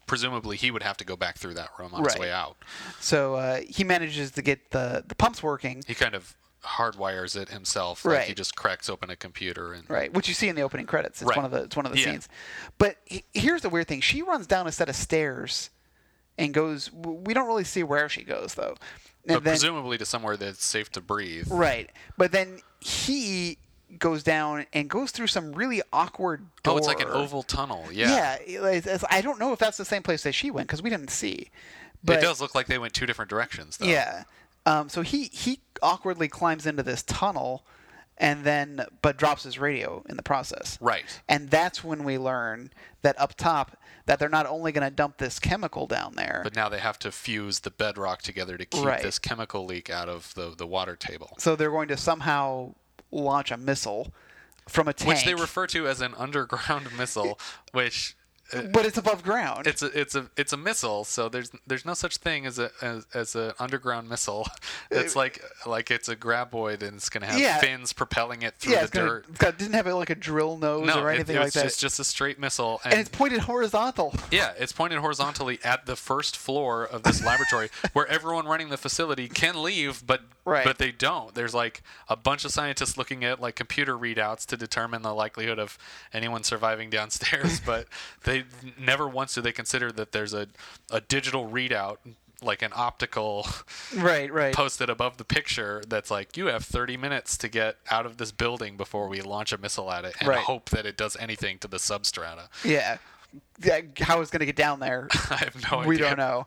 [0.07, 2.55] presumably, he would have to go back through that room on his way out.
[2.99, 5.83] so uh, he manages to get the the pumps working.
[5.87, 8.05] He kind of hardwires it himself.
[8.05, 10.85] Like he just cracks open a computer and Right, which you see in the opening
[10.85, 11.21] credits.
[11.21, 11.35] It's Right.
[11.35, 12.05] one of the it's one of the Yeah.
[12.05, 12.29] scenes.
[12.77, 15.69] But he- here's the weird thing: she runs down a set of stairs
[16.37, 16.89] and goes.
[16.93, 18.75] We don't really see where she goes though.
[19.25, 21.47] And but then, presumably to somewhere that's safe to breathe.
[21.49, 23.57] right, but then he
[23.99, 26.41] goes down and goes through some really awkward.
[26.63, 26.73] Door.
[26.73, 27.85] Oh, it's like an oval tunnel.
[27.91, 28.09] Yeah.
[28.47, 30.81] Yeah, it's- it's- I don't know if that's the same place that she went because
[30.81, 31.49] we didn't see.
[32.03, 33.85] But it does look like they went two different directions, though.
[33.85, 34.23] Yeah.
[34.65, 37.63] Um, so he he awkwardly climbs into this tunnel,
[38.17, 40.77] and then but drops his radio in the process.
[40.81, 41.21] Right.
[41.29, 42.71] And that's when we learn
[43.03, 46.41] that up top that they're not only going to dump this chemical down there.
[46.43, 49.01] But now they have to fuse the bedrock together to keep Right.
[49.01, 51.35] this chemical leak out of the, the water table.
[51.39, 52.73] so they're going to somehow
[53.11, 54.11] launch a missile
[54.67, 55.09] from a tank.
[55.09, 57.39] Which they refer to as an underground missile,
[57.71, 58.15] which
[58.71, 59.65] but it's above ground.
[59.67, 61.03] it's a it's a it's a missile.
[61.05, 64.47] So there's there's no such thing as a as, as an underground missile.
[64.91, 67.57] It's like like it's a graboid and it's gonna have Uh, Yeah.
[67.59, 69.25] fins propelling it through yeah, the it's gonna, dirt.
[69.29, 71.53] it's got, didn't have like a drill nose No, or it- anything it, like was
[71.55, 71.63] that.
[71.63, 74.13] just just a straight missile, and it's pointed horizontal.
[74.31, 78.77] Yeah, it's pointed horizontally at the first floor of this laboratory where everyone running the
[78.77, 80.65] facility can leave, but Right.
[80.65, 81.33] but they don't.
[81.33, 85.57] There's like a bunch of scientists looking at like computer readouts to determine the likelihood
[85.59, 85.77] of
[86.11, 87.87] anyone surviving downstairs, but
[88.25, 88.43] they
[88.77, 90.47] never once do they consider that there's a,
[90.91, 91.97] a digital readout
[92.41, 93.47] like an optical
[93.95, 94.53] right, right.
[94.53, 98.33] posted above the picture that's like you have 30 minutes to get out of this
[98.33, 100.39] building before we launch a missile at it and Right.
[100.39, 102.49] hope that it does anything to the substrata.
[102.65, 102.97] Yeah.
[104.01, 105.87] How it's going to get down there, I have no idea.
[105.89, 106.45] we don't know.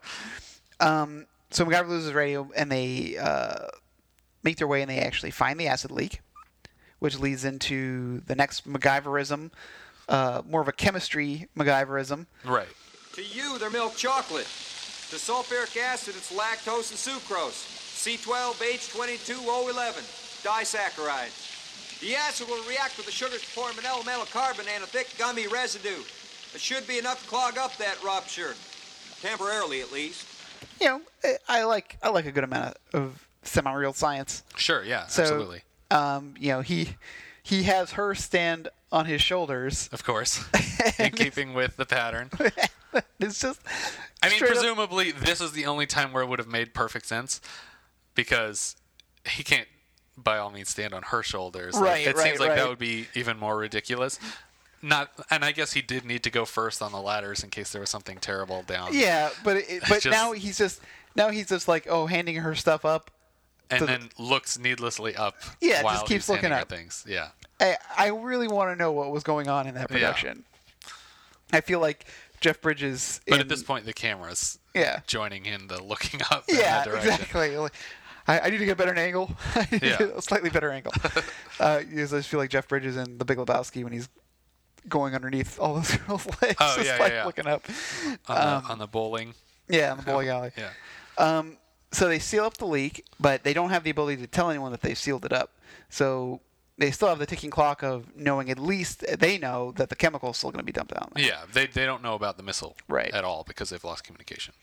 [0.79, 3.67] Um, so MacGyver loses radio, and they uh,
[4.47, 6.21] make their way, and they actually find the acid leak,
[6.99, 9.51] which leads into the next MacGyverism,
[10.07, 12.27] uh, more of a chemistry MacGyverism.
[12.45, 12.69] Right.
[13.15, 14.45] To you, they're milk chocolate.
[15.09, 17.59] To sulfuric acid, it's lactose and sucrose.
[18.03, 20.01] C12H22O11,
[20.43, 21.99] disaccharides.
[21.99, 25.09] The acid will react with the sugars to form an elemental carbon and a thick
[25.17, 26.01] gummy residue.
[26.53, 28.53] It should be enough to clog up that rupture.
[29.21, 30.25] Temporarily, at least.
[30.79, 34.43] You know, I- I like I like a good amount of, of semi-real science.
[34.55, 35.61] Sure, yeah, So, absolutely.
[35.91, 36.89] Um, you know, he
[37.43, 39.89] he has her stand on his shoulders.
[39.91, 40.43] Of course.
[40.99, 42.29] In keeping with the pattern.
[43.19, 43.59] It's just.
[44.23, 46.73] I mean, straight up- presumably, this is the only time where it would have made
[46.73, 47.41] perfect sense
[48.15, 48.75] because
[49.29, 49.67] he can't,
[50.17, 51.75] by all means, stand on her shoulders.
[51.75, 52.55] Like, Right, it right, seems like right.
[52.55, 54.19] that would be even more ridiculous.
[54.81, 57.71] Not, and I guess he did need to go first on the ladders in case
[57.71, 58.89] there was something terrible down.
[58.93, 60.81] Yeah, but it, but Just- now he's just
[61.15, 63.11] now he's just like oh handing her stuff up.
[63.69, 65.35] And the- then looks needlessly up.
[65.61, 66.69] Yeah, just keeps he's looking up.
[66.69, 67.03] Things.
[67.07, 67.29] Yeah.
[67.59, 69.95] I I really want to know what was going on in that Yeah.
[69.95, 70.43] production.
[71.53, 72.05] I feel like
[72.41, 73.21] Jeff Bridges.
[73.27, 74.99] But in- at this point, the camera's Yeah.
[75.07, 77.57] joining in the looking up yeah, that exactly.
[77.57, 77.73] Like,
[78.27, 79.31] I, I need to get a better angle.
[79.55, 80.17] I need to Yeah.
[80.17, 80.91] a slightly better angle.
[81.59, 84.09] uh, I just feel like Jeff Bridges in The Big Lebowski when he's
[84.89, 87.25] going underneath all those girls' legs, Oh, just yeah, yeah, like yeah.
[87.25, 87.65] looking up.
[88.27, 89.33] On, Um, the, on the bowling.
[89.69, 90.51] Yeah, on the bowling alley.
[90.57, 90.69] Yeah.
[91.17, 91.57] Um,
[91.97, 94.71] so they seal up the leak, but they don't have the ability to tell anyone
[94.71, 95.51] that they've sealed it up.
[95.89, 96.41] So
[96.77, 100.29] they still have the ticking clock of knowing at least they know that the chemical
[100.31, 101.11] is still going to be dumped out.
[101.13, 101.23] there.
[101.25, 103.11] Yeah, they, they don't know about the missile Right.
[103.13, 104.53] at all because they've lost communication.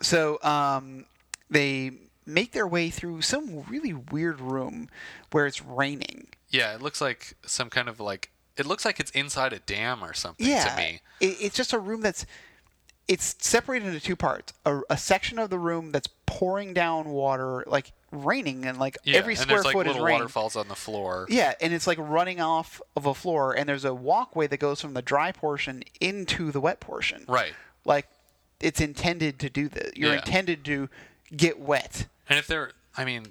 [0.00, 1.04] So um,
[1.50, 1.92] they
[2.24, 4.88] make their way through some really weird room
[5.30, 6.28] where it's raining.
[6.48, 10.02] Yeah, it looks like some kind of like it looks like it's inside a dam
[10.02, 11.00] or something Yeah, to me.
[11.20, 12.24] It, it's just a room that's
[13.08, 14.52] it's separated into two parts.
[14.66, 19.16] A, a section of the room that's pouring down water, like raining, and like Yeah,
[19.18, 20.14] every and square there's like foot is little rain.
[20.16, 21.26] waterfalls on the floor.
[21.30, 24.80] Yeah, and it's like running off of a floor, and there's a walkway that goes
[24.80, 27.24] from the dry portion into the wet portion.
[27.26, 27.52] Right.
[27.84, 28.06] Like
[28.60, 29.92] it's intended to do this.
[29.96, 30.18] You're Yeah.
[30.18, 30.88] intended to
[31.36, 32.06] get wet.
[32.28, 33.26] And if they're, I mean,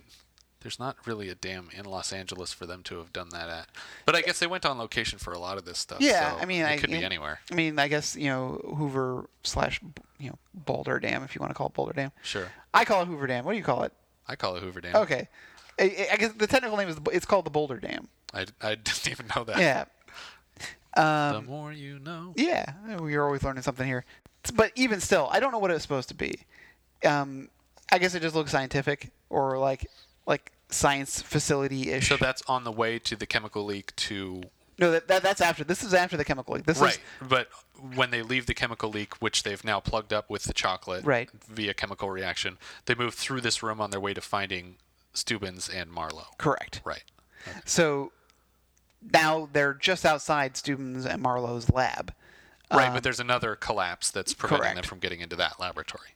[0.68, 3.70] there's not really a dam in Los Angeles for them to have done that at.
[4.06, 6.02] But I guess they went on location for a lot of this stuff.
[6.02, 7.40] Yeah, so I mean, it I could be anywhere.
[7.50, 9.80] I mean, I guess you know Hoover slash
[10.20, 12.12] you know Boulder Dam, if you want to call it Boulder Dam.
[12.22, 12.48] Sure.
[12.74, 13.46] I call it Hoover Dam.
[13.46, 13.94] What do you call it?
[14.28, 14.98] I call it Hoover Dam.
[14.98, 15.30] Okay.
[15.80, 18.10] I, I guess the technical name is it's called the Boulder Dam.
[18.34, 19.60] I, I didn't even know that.
[19.60, 19.86] Yeah.
[20.98, 22.34] the more you know.
[22.36, 24.04] Yeah, we're always learning something here.
[24.54, 26.42] But even still, I don't know what it's supposed to be.
[27.06, 27.48] Um,
[27.90, 29.90] I guess it just looks scientific or like
[30.28, 32.10] like science facility ish.
[32.10, 34.44] So that's on the way to the chemical leak to.
[34.78, 35.64] no, that, that that's after.
[35.64, 36.66] This is after the chemical leak.
[36.66, 37.00] This is Right.
[37.22, 37.48] is But
[37.96, 41.30] when they leave the chemical leak, which they've now plugged up with the chocolate Right.
[41.50, 44.76] via chemical reaction, they move through this room on their way to finding
[45.14, 46.28] Stubbins and Marlowe.
[46.38, 46.82] correct.
[46.84, 47.04] Right.
[47.66, 48.12] So
[49.14, 52.14] now they're just outside Stubbins' and Marlowe's lab.
[52.70, 56.10] Right, but um, there's another collapse that's preventing them from getting into that laboratory.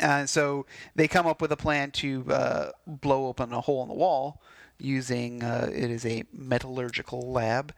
[0.00, 3.88] Uh, so they come up with a plan to uh, blow open a hole in
[3.88, 4.40] the wall
[4.78, 7.74] using uh, it is a metallurgical lab.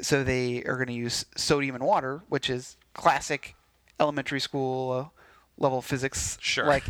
[0.00, 3.54] So they are going to use sodium and water, which is classic
[4.00, 5.04] elementary school uh,
[5.56, 6.36] level physics.
[6.40, 6.66] Sure.
[6.66, 6.84] Like,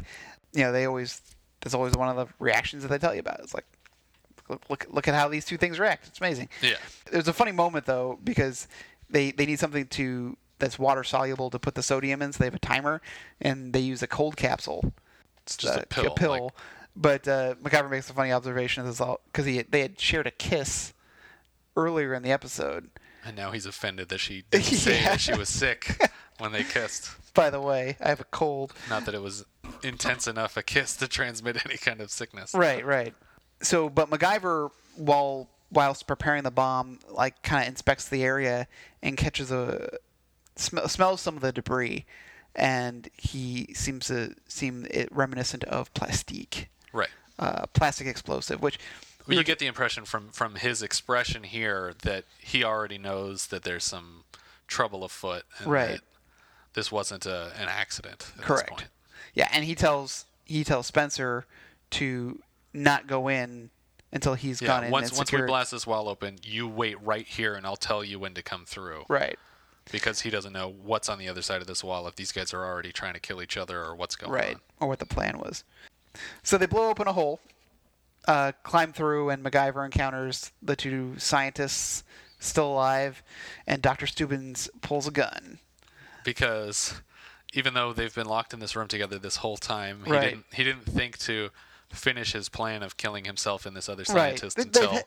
[0.52, 1.20] you know, they always
[1.60, 3.40] that's always one of the reactions that they tell you about.
[3.40, 3.66] It's like,
[4.48, 6.08] look, look, look at how these two things react.
[6.08, 6.48] It's amazing.
[6.60, 6.76] Yeah.
[7.10, 8.68] There's a funny moment though because
[9.10, 12.32] they they need something to that's water soluble to put the sodium in.
[12.32, 13.02] So they have a timer
[13.40, 14.92] and they use a cold capsule.
[15.42, 16.52] It's just a uh, pill, like-
[16.96, 20.26] but uh, MacGyver makes a funny observation of this all because he they had shared
[20.26, 20.92] a kiss
[21.76, 22.90] earlier in the episode.
[23.24, 26.00] And now he's offended that she didn't say that she was sick
[26.38, 27.10] when they kissed.
[27.34, 28.74] By the way, I have a cold.
[28.90, 29.44] Not that it was
[29.82, 32.52] intense enough a kiss to transmit any kind of sickness.
[32.54, 33.14] Right, right.
[33.62, 38.66] So, but MacGyver, while whilst preparing the bomb, like kind of inspects the area
[39.02, 39.88] and catches a
[40.56, 42.04] sm- smells some of the debris,
[42.54, 47.10] and he seems to seem it reminiscent of plastique, Right.
[47.38, 48.78] uh, plastic explosive, which
[49.26, 53.62] Well, you get the impression from from his expression here that he already knows that
[53.62, 54.24] there's some
[54.66, 55.90] trouble afoot, and Right.
[55.92, 56.00] that
[56.74, 58.26] this wasn't a, an accident.
[58.32, 58.70] At This correct.
[58.70, 58.88] point.
[59.34, 61.46] Yeah, and he tells he tells Spencer
[61.90, 62.42] to
[62.74, 63.70] not go in
[64.12, 64.86] until he's gone Yeah.
[64.86, 68.02] in Once once we blast this wall open, you wait right here, and I'll tell
[68.04, 69.04] you when to come through.
[69.08, 69.38] Right.
[69.90, 72.06] Because he doesn't know what's on the other side of this wall.
[72.06, 74.60] If these guys are already trying to kill each other, or what's going right, on.
[74.80, 75.64] or what the plan was.
[76.42, 77.40] So they blow open a hole,
[78.28, 82.04] uh, climb through, and MacGyver encounters the two scientists
[82.38, 83.22] still alive,
[83.66, 85.58] and Doctor Stubbins pulls a gun.
[86.24, 86.94] because
[87.54, 90.20] even though they've been locked in this room together this whole time, he Right.
[90.30, 91.50] didn't he didn't think to
[91.92, 95.00] finish his plan of killing himself and this other scientist they- until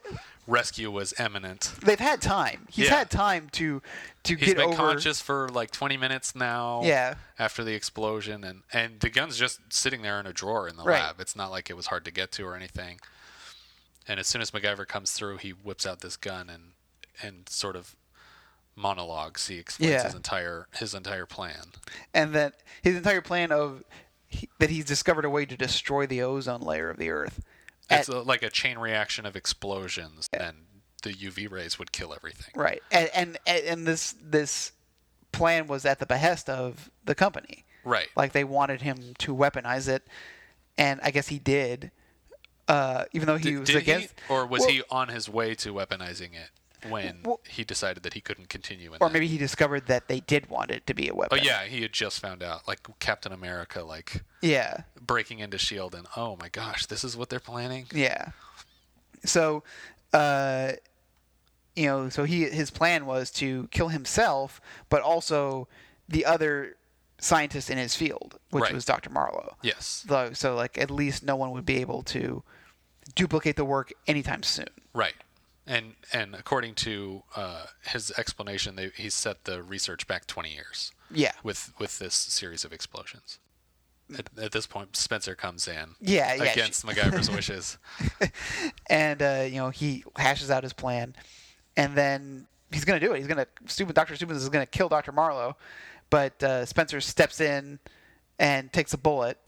[0.47, 1.71] rescue was imminent.
[1.81, 2.67] They've had time.
[2.69, 2.97] He's Yeah.
[2.99, 3.81] had time to
[4.23, 6.81] to He's get been conscious for like 20 minutes now.
[6.83, 7.15] Yeah.
[7.37, 10.83] After the explosion, and and the gun's just sitting there in a drawer in the
[10.83, 11.01] Right.
[11.01, 11.19] lab.
[11.19, 12.99] It's not like it was hard to get to or anything.
[14.07, 16.73] And as soon as MacGyver comes through, he whips out this gun and
[17.21, 17.95] and sort of
[18.75, 19.47] monologues.
[19.47, 20.03] He explains Yeah.
[20.03, 21.71] his entire his entire plan.
[22.13, 23.83] and that his entire plan of
[24.27, 27.41] he, that he's discovered a way to destroy the ozone layer of the Earth.
[27.89, 30.57] It's At- a, like a chain reaction of explosions, and
[31.03, 32.51] the UV rays would kill everything.
[32.55, 34.71] right, and, and and this this
[35.31, 37.65] plan was at the behest of the company.
[37.83, 38.07] Right.
[38.15, 40.07] Like they wanted him to weaponize it,
[40.77, 41.91] and I guess he did.
[42.67, 45.29] Uh, even though he Did, was did against, he, or was Well, he on his
[45.29, 46.49] way to weaponizing it
[46.89, 48.89] when Well- he decided that he couldn't continue?
[48.93, 49.13] In or that?
[49.13, 51.39] maybe he discovered that they did want it to be a weapon.
[51.39, 55.93] Oh yeah, he had just found out, like Captain America, like yeah, breaking into Shield,
[55.95, 57.87] and oh my gosh, this is what they're planning.
[57.91, 58.29] yeah.
[59.23, 59.63] So,
[60.13, 60.73] uh,
[61.75, 65.67] you know, so he his plan was to kill himself, but also
[66.07, 66.77] the other
[67.17, 68.73] scientist in his field, which Right.
[68.73, 69.09] was Dr.
[69.09, 69.57] Marlowe.
[69.63, 72.43] Yes, Though, so like at least no one would be able to
[73.15, 74.67] duplicate the work anytime soon.
[74.93, 75.15] right.
[75.67, 80.91] And and according to uh, his explanation, they, he set the research back 20 years
[81.11, 81.31] Yeah.
[81.43, 83.39] with with this series of explosions.
[84.15, 86.43] At, at this point, Spencer comes in Yeah, yeah.
[86.51, 87.79] against MacGyver's wishes.
[88.89, 91.15] and uh, you know he hashes out his plan,
[91.75, 93.17] and then he's gonna do it.
[93.17, 95.57] He's gonna stupid Doctor Stupid is gonna kill Doctor Marlowe,
[96.11, 97.79] but uh, Spencer steps in
[98.37, 99.39] and takes a bullet,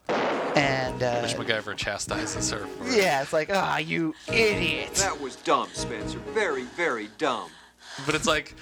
[0.58, 2.90] and uh, Which MacGyver chastises her for.
[2.90, 4.94] yeah, it's like ah you idiot.
[4.96, 6.20] That was dumb, Spencer.
[6.34, 7.50] Very, very dumb.
[8.06, 8.54] But it's like,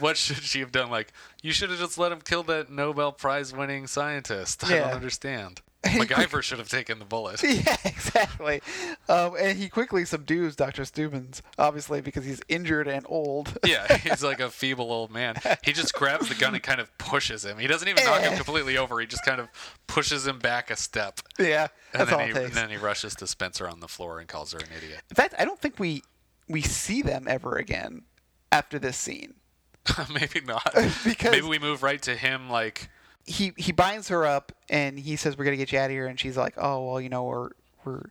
[0.00, 0.90] what should she have done?
[0.90, 4.64] Like, you should have just let him kill that Nobel Prize winning scientist.
[4.64, 4.80] I Yeah.
[4.86, 5.60] don't understand.
[5.84, 7.42] MacGyver should have taken the bullet.
[7.44, 8.60] yeah, exactly.
[9.08, 10.84] Um, and he quickly subdues Dr.
[10.84, 13.58] Stubbins, obviously, because he's injured and old.
[13.66, 15.36] Yeah, he's like a feeble old man.
[15.62, 17.58] He just grabs the gun and kind of pushes him.
[17.58, 19.00] He doesn't even knock him completely over.
[19.00, 19.48] He just kind of
[19.86, 21.20] pushes him back a step.
[21.38, 22.54] yeah, And then, he, takes.
[22.54, 25.00] then he rushes to Spencer on the floor and calls her an idiot.
[25.10, 26.02] In fact, I don't think we
[26.48, 28.02] we see them ever again
[28.50, 29.34] after this scene.
[30.12, 30.70] Maybe not.
[31.04, 32.88] Because- Maybe we move right to him, like,
[33.24, 36.06] He he binds her up and he says, "We're gonna get you out of here,"
[36.06, 37.50] and she's like, "Oh well, you know, we're
[37.84, 38.02] we're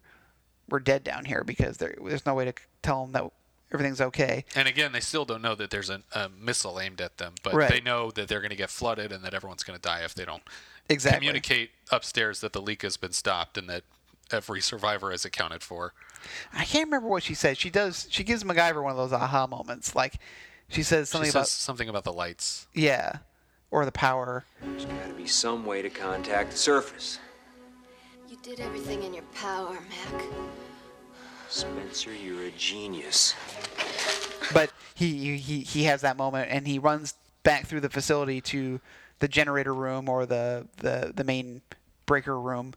[0.69, 3.29] we're dead down here because there, there's no way to tell them that
[3.73, 7.17] everything's okay." and again, they still don't know that there's a, a missile aimed at
[7.17, 7.69] them, but Right.
[7.69, 10.13] they know that they're going to get flooded and that everyone's going to die if
[10.15, 10.43] they don't
[10.87, 11.19] Exactly.
[11.19, 13.83] communicate upstairs that the leak has been stopped and that
[14.31, 15.93] every survivor is accounted for.
[16.53, 17.57] I can't remember what she said.
[17.57, 18.07] She does.
[18.09, 19.93] She gives MacGyver one of those aha moments.
[19.93, 20.15] Like
[20.69, 22.67] she says something she about says something about the lights.
[22.73, 23.17] yeah,
[23.71, 24.45] or the power.
[24.61, 27.19] There's gotta be some way to contact the surface.
[28.29, 30.23] You did everything in your power, Mac.
[31.49, 33.33] Spencer, you're a genius.
[34.53, 38.79] But he he he has that moment and he runs back through the facility to
[39.19, 41.61] the generator room or the the the main
[42.05, 42.73] breaker room,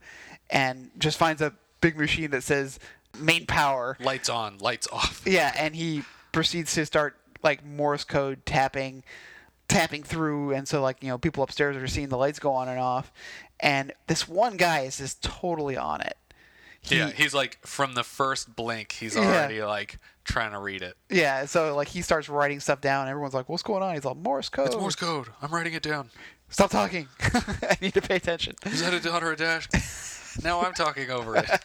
[0.51, 2.79] and just finds a big machine that says
[3.19, 3.97] main power.
[4.01, 5.23] Lights on, lights off.
[5.27, 9.03] Yeah, and he proceeds to start like Morse code tapping,
[9.69, 12.69] tapping through, and so like you know people upstairs are seeing the lights go on
[12.69, 13.13] and off,
[13.61, 16.17] and this one guy is just totally on it.
[16.81, 19.23] He- yeah, he's like from the first blink, he's Yeah.
[19.23, 20.97] already like trying to read it.
[21.11, 23.03] Yeah, so like he starts writing stuff down.
[23.03, 25.29] And everyone's like, "What's going on?" He's like, "Morse code." It's Morse code.
[25.43, 26.11] I'm writing it down.
[26.51, 27.09] Stop talking.
[27.21, 28.55] I need to pay attention.
[28.67, 29.69] Is that a dot or a dash?
[30.43, 31.49] now I'm talking over it.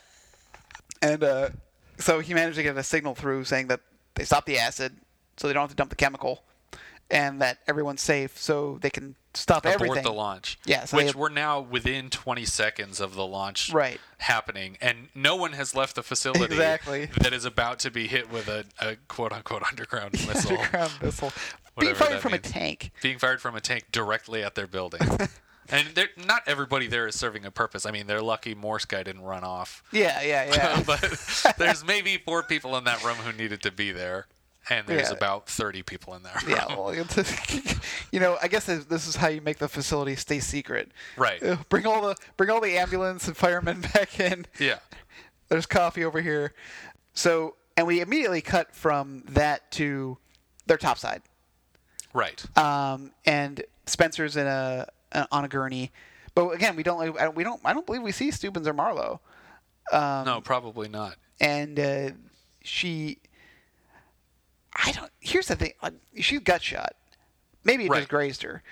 [1.02, 1.50] And uh,
[1.98, 3.80] so he managed to get a signal through saying that
[4.16, 4.98] they stopped the acid,
[5.38, 6.44] so they don't have to dump the chemical,
[7.12, 10.04] and that everyone's safe, so they can stop Abort everything.
[10.04, 10.58] the launch.
[10.66, 14.00] Yeah, so which they- we're now within 20 seconds of the launch Right.
[14.20, 17.06] happening, and no one has left the facility Exactly.
[17.22, 20.58] that is about to be hit with a, a quote unquote underground missile.
[20.58, 21.32] Underground missile
[21.80, 22.48] being fired from means.
[22.48, 22.92] a tank.
[23.02, 25.00] being fired from a tank directly at their building.
[25.70, 27.86] and they're, not everybody there is serving a purpose.
[27.86, 29.82] I mean, they're lucky Morse guy didn't run off.
[29.92, 30.84] Yeah, yeah, yeah.
[30.88, 31.00] but
[31.58, 34.26] there's maybe four people in that room who needed to be there,
[34.70, 35.16] and there's Yeah.
[35.16, 36.38] about 30 people in there.
[36.48, 36.94] yeah, well,
[38.12, 40.92] you know, I guess this is how you make the facility stay secret.
[41.18, 41.42] Right.
[41.44, 44.46] Uh, Bring all the bring all the ambulance and firemen back in.
[44.60, 44.80] Yeah.
[45.50, 46.54] There's coffee over here.
[47.14, 50.18] So, and we immediately cut from that to
[50.68, 51.22] their top side.
[52.14, 52.44] Right.
[52.58, 54.88] um, and Spencer's in a,
[55.32, 55.92] on a gurney.
[56.36, 58.74] But again, we don't I don't- we don't I don't believe we see Stubbins or
[58.74, 59.20] Marlowe.
[59.92, 61.16] Um, no, probably not.
[61.42, 62.10] And uh,
[62.64, 63.18] she,
[64.86, 65.12] I don't.
[65.20, 65.74] Here's the thing:
[66.20, 66.96] she's gut shot.
[67.64, 67.98] Maybe it Right.
[68.00, 68.64] just grazed her,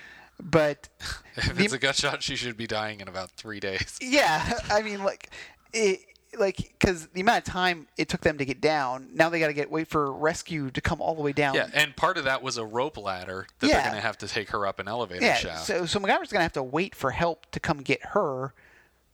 [0.41, 0.87] but
[1.35, 3.97] If the- it's a gut shot, she should be dying in about three days.
[4.01, 5.29] yeah, I mean, like,
[5.73, 5.99] it,
[6.39, 9.09] like because the amount of time it took them to get down.
[9.13, 11.55] Now they got to get wait for rescue to come all the way down.
[11.55, 13.73] Yeah, and part of that was a rope ladder that Yeah.
[13.75, 15.65] they're going to have to take her up an elevator Yeah, shaft.
[15.65, 18.53] so so MacGyver's gonna have to wait for help to come get her,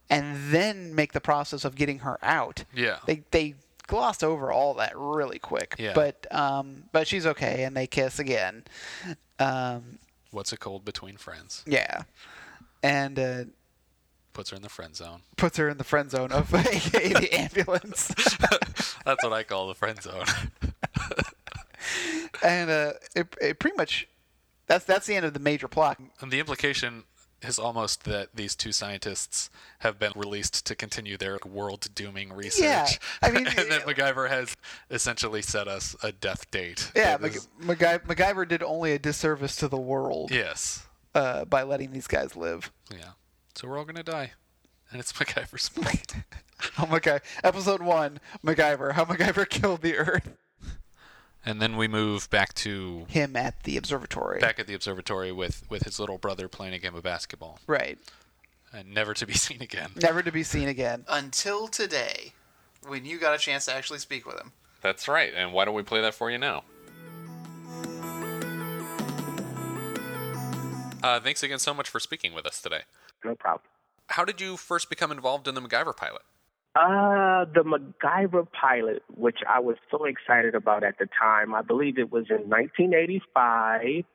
[0.10, 2.66] and then make the process of getting her out.
[2.74, 3.00] Yeah.
[3.08, 3.56] They they
[3.88, 5.76] glossed over all that really quick.
[5.78, 5.94] Yeah.
[5.94, 8.64] But um, but she's okay, and they kiss again.
[9.40, 10.00] Um,
[10.32, 11.64] What's it called between friends?
[11.68, 12.04] yeah,
[12.82, 13.44] and uh,
[14.34, 15.22] Puts her in the friend zone.
[15.38, 18.08] puts her in the friend zone of AKA the ambulance.
[19.06, 20.26] That's what I call the friend zone.
[22.44, 24.08] and uh, it, it pretty much
[24.66, 26.00] that's that's the end of the major plot.
[26.22, 27.04] And the implication
[27.44, 32.64] is almost that these two scientists have been released to continue their world dooming research.
[32.64, 32.88] Yeah,
[33.22, 34.56] I mean- and that MacGyver has
[34.90, 36.92] essentially set us a death date.
[36.96, 40.86] Yeah, Mac- is- MacGy- MacGyver did only a disservice to the world yes.
[41.16, 42.72] uh, by letting these guys live.
[42.92, 43.12] Yeah.
[43.56, 44.32] So we're all going to die.
[44.92, 46.16] And it's MacGyver's fault.
[46.78, 48.94] Oh MacGy- episode one, MacGyver.
[48.94, 50.30] How MacGyver killed the Earth.
[51.46, 54.40] And then we move back to Him at the observatory.
[54.40, 57.60] back at the observatory with, with his little brother playing a game of basketball.
[57.68, 57.98] Right.
[58.72, 59.92] And never to be seen again.
[60.02, 61.06] Never to be seen again.
[61.08, 62.34] Until today,
[62.88, 64.52] when you got a chance to actually speak with him.
[64.82, 65.34] That's right.
[65.36, 66.64] And why don't we play that for you now?
[71.02, 72.82] Uh, thanks again so much for speaking with us today.
[73.26, 73.64] No problem.
[74.08, 76.22] How did you first become involved in the MacGyver pilot?
[76.76, 82.00] Uh, the MacGyver pilot, which I was so excited about at the time, I believe
[82.00, 84.06] it was in 1985.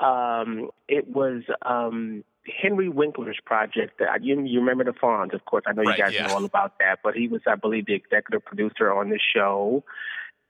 [0.00, 2.24] Um, it was um,
[2.60, 4.00] Henry Winkler's project.
[4.00, 5.62] That you, you remember the Fonz, of course.
[5.66, 6.26] I know Right, you guys yeah.
[6.26, 6.98] know all about that.
[7.04, 9.84] But he was, I believe, the executive producer on the show.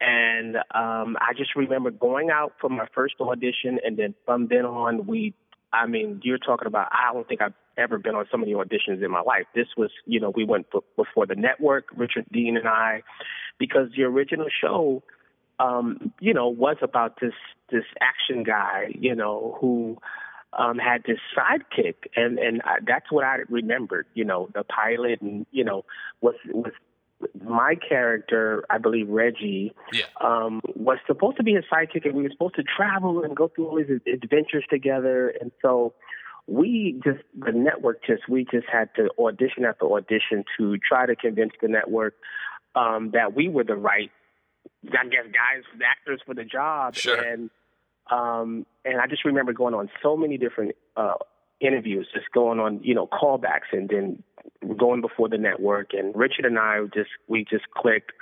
[0.00, 4.64] And um, I just remember going out for my first audition, and then from then
[4.64, 5.34] on, we.
[5.72, 6.88] I mean, you're talking about.
[6.92, 9.46] I don't think I've ever been on so many auditions in my life.
[9.54, 10.66] This was, you know, we went
[10.96, 13.02] before the network, Richard Dean and I,
[13.58, 15.02] because the original show,
[15.58, 17.34] um, you know, was about this
[17.70, 19.96] this action guy, you know, who
[20.52, 24.06] um, had this sidekick, and and I, that's what I remembered.
[24.14, 25.84] You know, the pilot, and you know,
[26.20, 26.72] was was
[27.40, 30.04] my character, I believe Reggie, Yeah.
[30.20, 33.48] um, was supposed to be his sidekick, and we were supposed to travel and go
[33.48, 35.32] through all these adventures together.
[35.40, 35.94] And so
[36.46, 41.16] we just, the network just, we just had to audition after audition to try to
[41.16, 42.14] convince the network
[42.74, 44.10] um, that we were the right,
[44.86, 46.94] I guess, guys, actors for the job.
[46.94, 47.20] Sure.
[47.20, 47.50] And
[48.10, 51.14] um, and I just remember going on so many different uh,
[51.62, 54.22] interviews, just going on, you know, callbacks, and then
[54.76, 55.92] going before the network.
[55.92, 58.12] And Richard and I just we just clicked.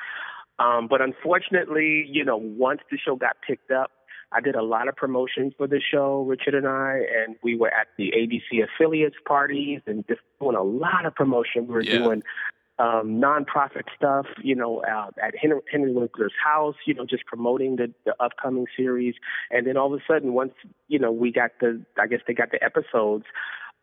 [0.58, 3.90] Um, but unfortunately, you know, once the show got picked up,
[4.32, 7.68] I did a lot of promotion for the show, Richard and I, and we were
[7.72, 11.66] at the ABC affiliates parties and just doing a lot of promotion.
[11.66, 11.98] We were Yeah.
[11.98, 12.22] doing
[12.80, 17.76] um, nonprofit stuff, you know, uh, at Henry, Henry Winkler's house, you know, just promoting
[17.76, 19.14] the, the upcoming series.
[19.50, 20.54] And then all of a sudden, once,
[20.88, 23.26] you know, we got the, I guess they got the episodes,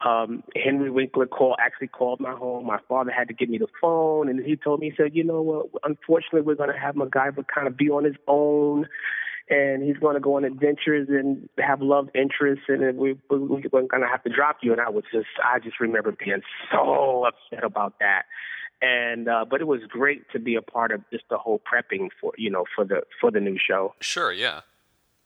[0.03, 2.65] um, Henry Winkler called, actually called my home.
[2.65, 5.23] My father had to give me the phone and he told me, he said, you
[5.23, 8.87] know what, unfortunately, we're going to have MacGyver kind of be on his own
[9.49, 13.61] and he's going to go on adventures and have love interests, and we, we, we're
[13.61, 14.73] going to have to drop you.
[14.73, 18.23] And I was just, I just remember being so upset about that.
[18.81, 22.09] And uh, but it was great to be a part of just the whole prepping
[22.21, 23.95] for you know for the for the new show.
[23.99, 24.61] Sure, yeah.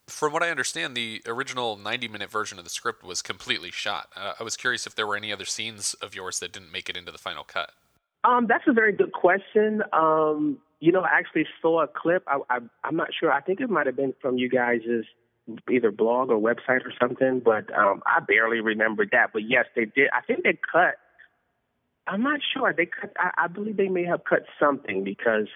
[0.08, 4.10] From what I understand, the original 90 minute version of the script was completely shot.
[4.16, 6.90] Uh, I was curious if there were any other scenes of yours that didn't make
[6.90, 7.72] it into the final cut.
[8.24, 9.84] Um, that's a very good question.
[9.94, 12.24] Um, you know, I actually saw a clip.
[12.28, 13.32] I, I, I'm not sure.
[13.32, 14.82] I think it might have been from you guys'
[15.70, 19.32] either blog or website or something, but um, I barely remember that.
[19.34, 20.10] But yes, they did.
[20.14, 20.96] I think they cut.
[22.08, 22.74] I'm not sure.
[22.76, 23.12] They cut.
[23.18, 25.48] I, I believe they may have cut something because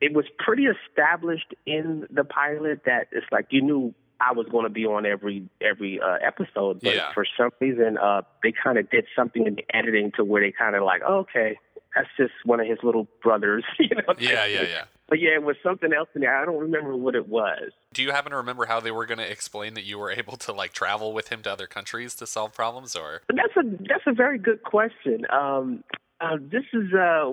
[0.00, 4.64] it was pretty established in the pilot that it's like you knew I was going
[4.64, 7.12] to be on every every uh, episode, but Yeah.
[7.12, 10.52] for some reason, uh, they kind of did something in the editing to where they
[10.52, 11.58] kind of like, oh, okay,
[11.94, 14.14] that's just one of his little brothers, you know?
[14.18, 14.84] Yeah, yeah, yeah.
[15.08, 16.40] But yeah, it was something else in there.
[16.40, 17.72] I don't remember what it was.
[17.92, 20.36] Do you happen to remember how they were going to explain that you were able
[20.36, 23.68] to like travel with him to other countries to solve problems or But that's a
[23.88, 25.26] that's a very good question.
[25.30, 25.82] Um,
[26.20, 27.30] uh, this is uh,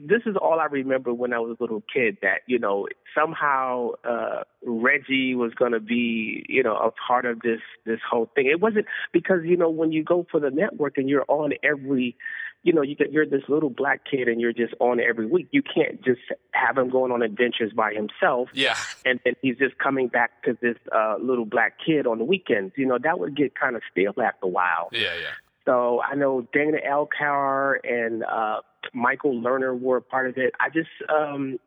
[0.00, 2.18] this is all I remember when I was a little kid.
[2.22, 7.40] That you know somehow uh, Reggie was going to be you know a part of
[7.40, 8.46] this this whole thing.
[8.46, 12.16] It wasn't because you know when you go for the network and you're on every
[12.64, 15.48] you know, you get, you're this little black kid and you're just on every week.
[15.50, 16.22] You can't just
[16.52, 18.48] have him going on adventures by himself.
[18.54, 18.74] Yeah.
[19.04, 22.72] And then he's just coming back to this uh, little black kid on the weekends.
[22.76, 24.88] You know, that would get kind of stale after a while.
[24.92, 25.34] Yeah, yeah.
[25.66, 28.60] So I know Dana Elcar and uh,
[28.92, 30.52] Michael Lerner were a part of it.
[30.60, 31.58] I just um,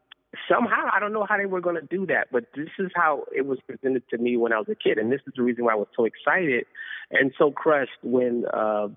[0.50, 3.24] somehow I don't know how they were going to do that, but this is how
[3.36, 5.66] it was presented to me when I was a kid, and this is the reason
[5.66, 6.66] why I was so excited
[7.12, 8.88] and so crushed when uh,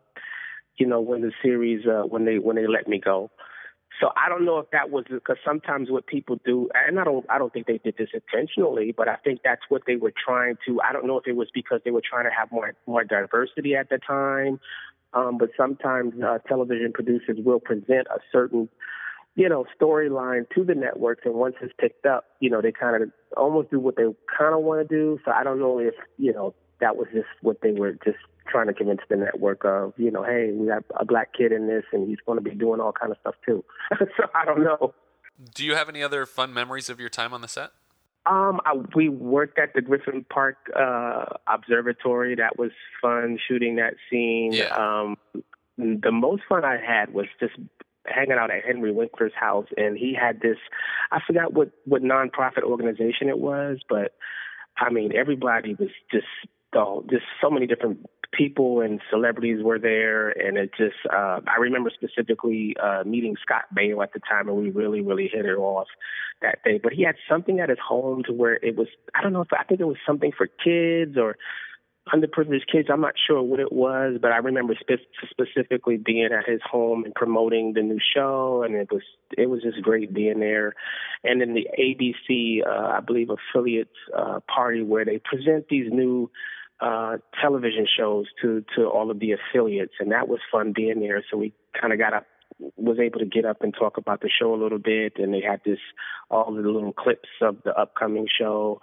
[0.76, 3.30] you know when the series uh, when they when they let me go.
[4.00, 7.26] So I don't know if that was because sometimes what people do, and I don't,
[7.28, 10.56] I don't think they did this intentionally, but I think that's what they were trying
[10.66, 10.80] to.
[10.80, 13.74] I don't know if it was because they were trying to have more more diversity
[13.76, 14.58] at the time,
[15.12, 18.68] um, but sometimes uh, television producers will present a certain,
[19.34, 23.02] you know, storyline to the networks, and once it's picked up, you know, they kind
[23.02, 24.04] of almost do what they
[24.38, 25.18] kind of want to do.
[25.24, 28.66] So I don't know if you know that was just what they were just trying
[28.66, 31.84] to convince the network of, you know, hey, we got a black kid in this,
[31.92, 33.64] and he's going to be doing all kind of stuff too.
[33.98, 34.94] so I don't know.
[35.54, 37.70] Do you have any other fun memories of your time on the set?
[38.26, 42.34] Um, I, we worked at the Griffith Park uh, Observatory.
[42.36, 44.52] That was fun shooting that scene.
[44.52, 44.66] Yeah.
[44.74, 45.16] Um,
[45.78, 47.54] the most fun I had was just
[48.06, 50.58] hanging out at Henry Winkler's house, and he had this.
[51.10, 54.14] I forgot what what nonprofit organization it was, but
[54.76, 56.26] I mean, everybody was just
[56.74, 60.96] oh, just so many different people and celebrities were there, and it just.
[61.12, 65.28] Uh, I remember specifically uh, meeting Scott Baio at the time, and we really, really
[65.32, 65.88] hit it off
[66.42, 66.80] that day.
[66.82, 68.88] But he had something at his home to where it was.
[69.14, 71.36] I don't know if I think it was something for kids or
[72.12, 72.88] underprivileged kids.
[72.90, 77.04] I'm not sure what it was, but I remember spe- specifically being at his home
[77.04, 79.02] and promoting the new show, and it was
[79.36, 80.74] it was just great being there.
[81.24, 86.30] And then the ABC, uh, I believe, affiliates uh, party where they present these new
[86.80, 91.22] uh, television shows to to all of the affiliates, and that was fun being there.
[91.30, 92.24] So we kind of got a
[92.76, 95.40] was able to get up and talk about the show a little bit, and they
[95.40, 95.78] had this
[96.30, 98.80] all the little clips of the upcoming show.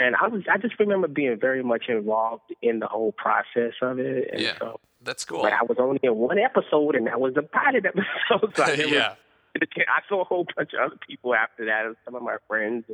[0.00, 3.98] And I was I just remember being very much involved in the whole process of
[3.98, 4.30] it.
[4.32, 4.54] And Yeah.
[4.58, 5.42] so, That's cool.
[5.42, 8.56] but I was only in one episode, and that was the pilot episode.
[8.56, 9.14] So I yeah.
[9.60, 12.84] I saw a whole bunch of other people after that, some of my friends.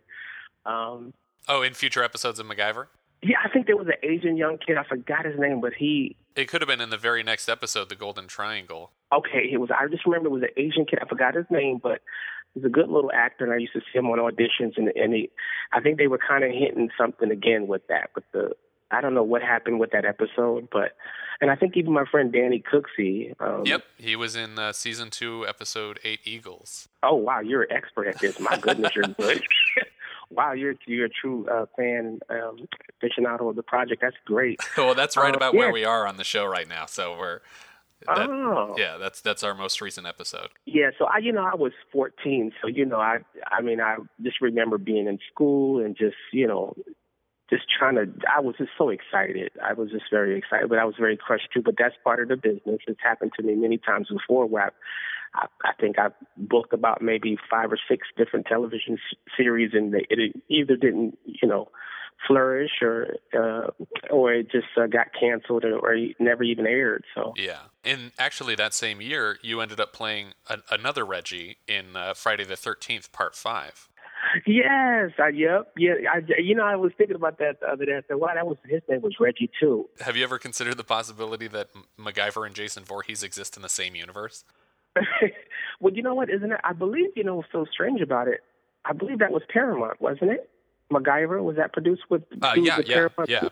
[0.66, 1.14] Um,
[1.50, 2.88] Oh, in future episodes of MacGyver?
[3.22, 4.76] Yeah, I think there was an Asian young kid.
[4.76, 7.88] I forgot his name, but he It could have been in the very next episode,
[7.88, 8.92] The Golden Triangle.
[9.12, 9.48] okay.
[9.52, 9.70] It was.
[9.70, 10.98] I just remember it was an Asian kid.
[11.02, 12.00] I forgot his name, but
[12.54, 14.76] he's a good little actor, and I used to see him on auditions.
[14.76, 15.30] And and he,
[15.72, 18.10] I think they were kind of hinting something again with that.
[18.14, 18.52] With the,
[18.90, 20.92] I don't know what happened with that episode, but
[21.40, 23.34] and I think even my friend Danny Cooksey.
[23.40, 26.88] Um, Yep, he was in uh, season two, episode eight, Eagles.
[27.02, 28.38] Oh wow, you're an expert at this.
[28.40, 29.42] My goodness, you're good.
[30.38, 32.56] wow, you're you're a true uh, fan, um,
[33.02, 34.00] aficionado of the project.
[34.00, 34.58] That's great.
[34.78, 35.58] well, that's right Uh, about yeah.
[35.60, 36.86] where we are on the show right now.
[36.86, 37.40] So we're,
[38.06, 38.76] that, Oh.
[38.78, 40.50] yeah, that's that's our most recent episode.
[40.64, 43.18] Yeah, so I, you know, I was 14, so you know, I,
[43.50, 46.74] I mean, I just remember being in school and just, you know,
[47.50, 48.06] just trying to.
[48.32, 49.50] I was just so excited.
[49.64, 51.62] I was just very excited, but I was very crushed too.
[51.62, 52.78] But that's part of the business.
[52.86, 54.68] It's happened to me many times before, where I,
[55.38, 59.94] I, I think I booked about maybe five or six different television s- series, and
[59.94, 61.68] they, it either didn't, you know,
[62.26, 63.70] flourish or, uh,
[64.10, 67.04] or it just uh, got canceled or, or never even aired.
[67.14, 67.32] So.
[67.36, 72.14] Yeah, and actually that same year, you ended up playing a, another Reggie in uh,
[72.14, 73.88] Friday the Thirteenth Part Five.
[74.46, 75.92] Yes, I, yep, yeah.
[76.12, 77.96] I, you know, I was thinking about that the other day.
[77.96, 80.84] I said, "Wow, that was his name was Reggie too." Have you ever considered the
[80.84, 81.68] possibility that
[81.98, 84.44] MacGyver and Jason Voorhees exist in the same universe?
[85.80, 86.30] well, you know what?
[86.30, 86.60] Isn't it?
[86.64, 88.40] I believe you know what's so strange about it.
[88.84, 90.48] I believe that was Paramount, wasn't it?
[90.92, 92.22] MacGyver was that produced with?
[92.40, 93.28] Uh, yeah, the yeah, Paramount?
[93.28, 93.48] yeah.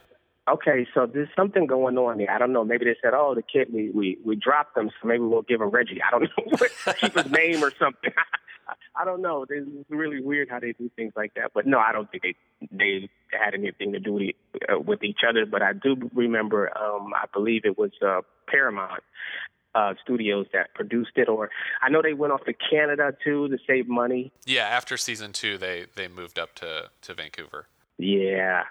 [0.49, 2.31] Okay, so there's something going on there.
[2.31, 2.63] I don't know.
[2.63, 5.61] Maybe they said, "Oh, the kid, we we we dropped him, so maybe we'll give
[5.61, 8.11] him Reggie." I don't know, keep his name or something.
[8.95, 9.45] I don't know.
[9.49, 11.51] It's really weird how they do things like that.
[11.53, 12.35] But no, I don't think they
[12.71, 14.35] they had anything to do with,
[14.69, 15.45] uh, with each other.
[15.45, 16.75] But I do remember.
[16.77, 19.03] Um, I believe it was uh, Paramount
[19.77, 21.49] uh, Studios that produced it, or
[21.81, 24.31] I know they went off to Canada too to save money.
[24.45, 27.67] Yeah, after season two, they they moved up to to Vancouver.
[27.97, 28.63] Yeah.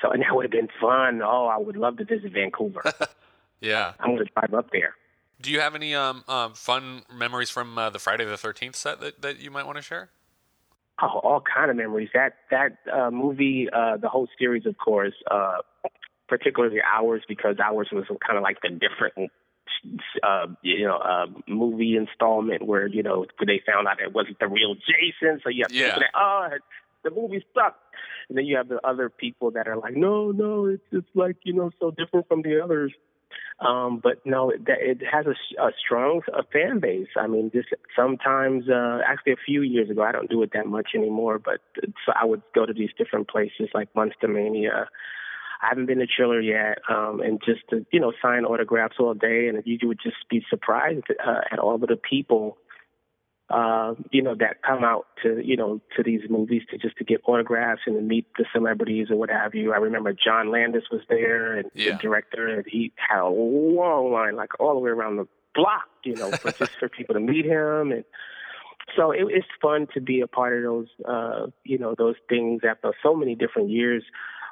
[0.00, 1.22] So and that would have been fun.
[1.22, 2.82] Oh, I would love to visit Vancouver.
[3.60, 3.92] Yeah.
[4.00, 4.94] I'm to drive up there.
[5.40, 9.00] Do you have any um, um fun memories from uh, the Friday the Thirteenth set
[9.00, 10.10] that, that you might want to share?
[11.00, 12.08] Oh, all kind of memories.
[12.14, 15.58] That that uh, movie, uh, the whole series, of course, uh,
[16.28, 19.30] particularly ours, because ours was kind of like the different,
[20.22, 24.48] uh, you know, uh, movie installment where you know they found out it wasn't the
[24.48, 25.40] real Jason.
[25.42, 25.86] So you have Yeah.
[25.86, 26.48] people that oh
[27.04, 27.82] the movie sucked,
[28.28, 31.36] and then you have the other people that are like no no it's it's like
[31.44, 32.92] you know so different from the others.
[33.58, 37.08] Um, but no, it, it has a, a strong uh fan base.
[37.16, 40.66] I mean, just sometimes, uh, actually a few years ago, I don't do it that
[40.66, 41.60] much anymore, but
[42.04, 44.88] so I would go to these different places like Monster Mania.
[45.62, 49.14] I haven't been to Chiller yet, um, and just to, you know, sign autographs all
[49.14, 49.48] day.
[49.48, 52.58] And you would just be surprised uh, at all of the people,
[53.48, 57.04] uh, you know, that come out to, you know, to these movies to just to
[57.04, 59.72] get autographs and to meet the celebrities or what have you.
[59.72, 61.92] I remember John Landis was there and Yeah.
[61.92, 65.88] the director, and he had a long line, like all the way around the block,
[66.04, 67.92] you know, for just for people to meet him.
[67.92, 68.04] And
[68.94, 72.62] so it, it's fun to be a part of those, uh, you know, those things
[72.68, 74.04] after so many different years.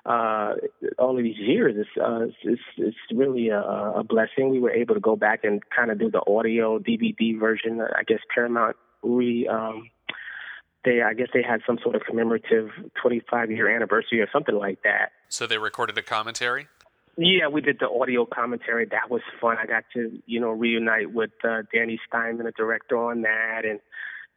[0.07, 0.55] Uh,
[0.99, 4.51] all of these years, it's, uh, it's, it's really a, a blessing.
[4.51, 7.81] We were able to go back and kind of do the audio DVD version.
[7.81, 9.91] I guess Paramount re, um,
[10.85, 12.69] they, I guess they had some sort of commemorative
[13.01, 15.13] 25 year anniversary or something like that.
[15.29, 16.69] So they recorded a commentary.
[17.17, 18.87] Yeah, we did the audio commentary.
[18.87, 19.57] That was fun.
[19.59, 23.79] I got to, you know, reunite with uh, Danny Steinmann, the director, on that, and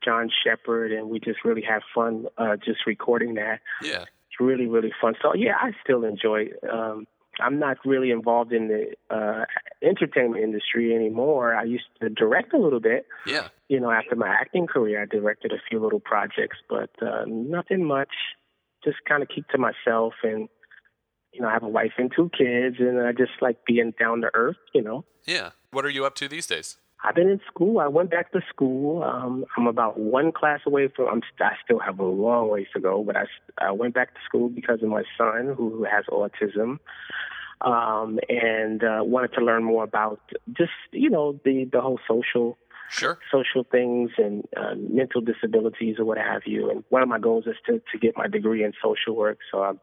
[0.06, 3.62] John Shepherd, and we just really had fun uh, just recording that.
[3.82, 4.06] Yeah.
[4.40, 5.16] Really, really fun.
[5.22, 6.48] So yeah, I still enjoy.
[6.72, 7.06] Um,
[7.40, 9.46] I'm not really involved in the uh,
[9.84, 11.56] entertainment industry anymore.
[11.56, 13.06] I used to direct a little bit.
[13.28, 13.50] Yeah.
[13.68, 17.86] You know, after my acting career, I directed a few little projects, but uh, nothing
[17.86, 18.10] much.
[18.84, 20.50] Just kind of keep to myself and
[21.38, 24.22] you know, I have a wife and two kids, and I just like being down
[24.22, 25.06] to earth, you know.
[25.26, 25.52] Yeah.
[25.72, 26.78] What are you up to these days?
[27.04, 27.80] I've been in school.
[27.80, 29.04] I went back to school.
[29.04, 31.08] Um, I'm about one class away from.
[31.10, 33.26] I'm, I still have a long ways to go, but I,
[33.60, 36.80] I went back to school because of my son who has autism,
[37.62, 40.20] um, and uh, wanted to learn more about
[40.58, 42.58] just you know the the whole social
[42.90, 43.20] Sure.
[43.30, 46.70] social things and uh, mental disabilities or what have you.
[46.70, 49.40] And one of my goals is to to get my degree in social work.
[49.52, 49.80] So I'm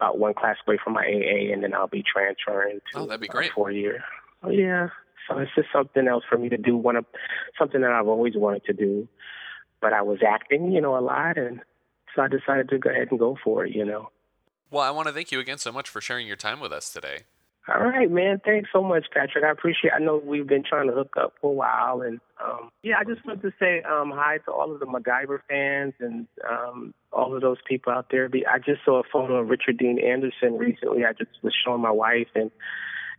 [0.00, 3.20] about one class away from my AA, and then I'll be transferring to Oh, that'd
[3.20, 3.52] be uh, great.
[3.52, 4.02] four year.
[4.42, 4.88] Oh, yeah.
[5.28, 6.76] So it's just something else for me to do.
[6.76, 7.04] One of
[7.58, 9.08] something that I've always wanted to do,
[9.80, 11.60] but I was acting, you know, a lot, and
[12.14, 13.74] so I decided to go ahead and go for it.
[13.74, 14.10] You know.
[14.70, 16.90] Well, I want to thank you again so much for sharing your time with us
[16.90, 17.20] today.
[17.68, 18.40] All right, man.
[18.42, 19.44] Thanks so much, Patrick.
[19.44, 19.92] I appreciate.
[19.94, 23.04] I know we've been trying to hook up for a while, and um, yeah, I
[23.04, 27.34] just wanted to say um, hi to all of the MacGyver fans and um, all
[27.34, 28.30] of those people out there.
[28.50, 31.04] I just saw a photo of Richard Dean Anderson recently.
[31.04, 32.50] I just was showing my wife, and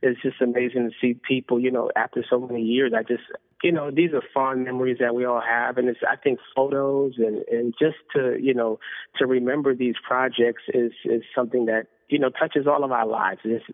[0.02, 1.60] it's just amazing to see people.
[1.60, 3.24] You know, after so many years, I just
[3.64, 7.14] you know these are fond memories that we all have, and it's I think photos
[7.18, 8.80] and and just to you know
[9.18, 13.42] to remember these projects is is something that you know touches all of our lives.
[13.44, 13.66] Just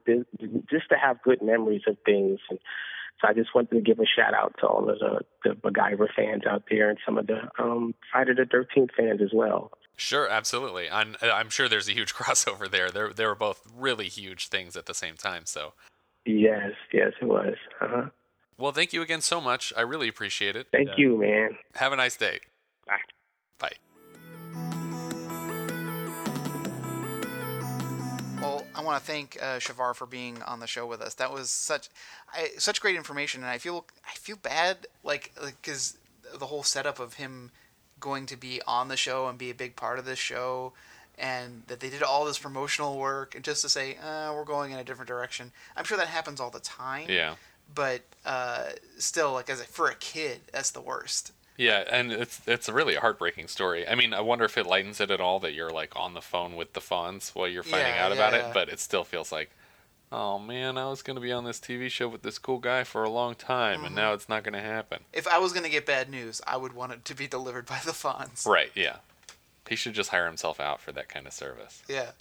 [0.70, 2.40] just to have good memories of things.
[2.50, 2.60] And,
[3.22, 6.08] so I just wanted to give a shout out to all of the, the MacGyver
[6.14, 9.72] fans out there and some of the um, Friday the 13th fans as well.
[9.96, 10.92] Sure, absolutely.
[10.92, 12.92] I'm, I'm sure there's a huge crossover there.
[12.92, 15.44] They they were both really huge things at the same time.
[15.46, 15.74] So.
[16.26, 17.56] Yes, yes, it was.
[17.82, 18.10] Uh-huh.
[18.58, 19.74] Well, thank you again so much.
[19.76, 20.68] I really appreciate it.
[20.72, 21.58] Thank uh, you, man.
[21.76, 22.40] Have a nice day.
[22.88, 22.98] Bye.
[23.60, 23.74] Bye.
[28.42, 31.16] Well, I want to thank uh, Shavar for being on the show with us.
[31.16, 31.90] That was such,
[32.34, 35.98] I, such great information, and I feel I feel bad like because
[36.38, 37.52] the whole setup of him
[38.00, 40.74] going to be on the show and be a big part of this show,
[41.18, 44.72] and that they did all this promotional work, and just to say uh, we're going
[44.72, 45.52] in a different direction.
[45.76, 47.06] I'm sure that happens all the time.
[47.10, 47.36] Yeah.
[47.74, 48.66] But uh,
[48.98, 51.32] still, like as a, for a kid, that's the worst.
[51.58, 53.88] Yeah, and it's it's really a heartbreaking story.
[53.88, 56.22] I mean, I wonder if it lightens it at all that you're like on the
[56.22, 58.48] phone with the Fonz while you're finding Yeah, out yeah, about yeah.
[58.50, 59.50] it, but it still feels like,
[60.12, 63.04] oh man, I was gonna be on this TV show with this cool guy for
[63.06, 63.86] a long time, Mm-hmm.
[63.88, 65.00] and now it's not gonna happen.
[65.14, 67.80] If I was gonna get bad news, I would want it to be delivered by
[67.86, 68.46] the Fonz.
[68.46, 68.72] Right?
[68.76, 68.98] Yeah.
[69.70, 71.82] He should just hire himself out for that kind of service.
[71.88, 72.12] Yeah,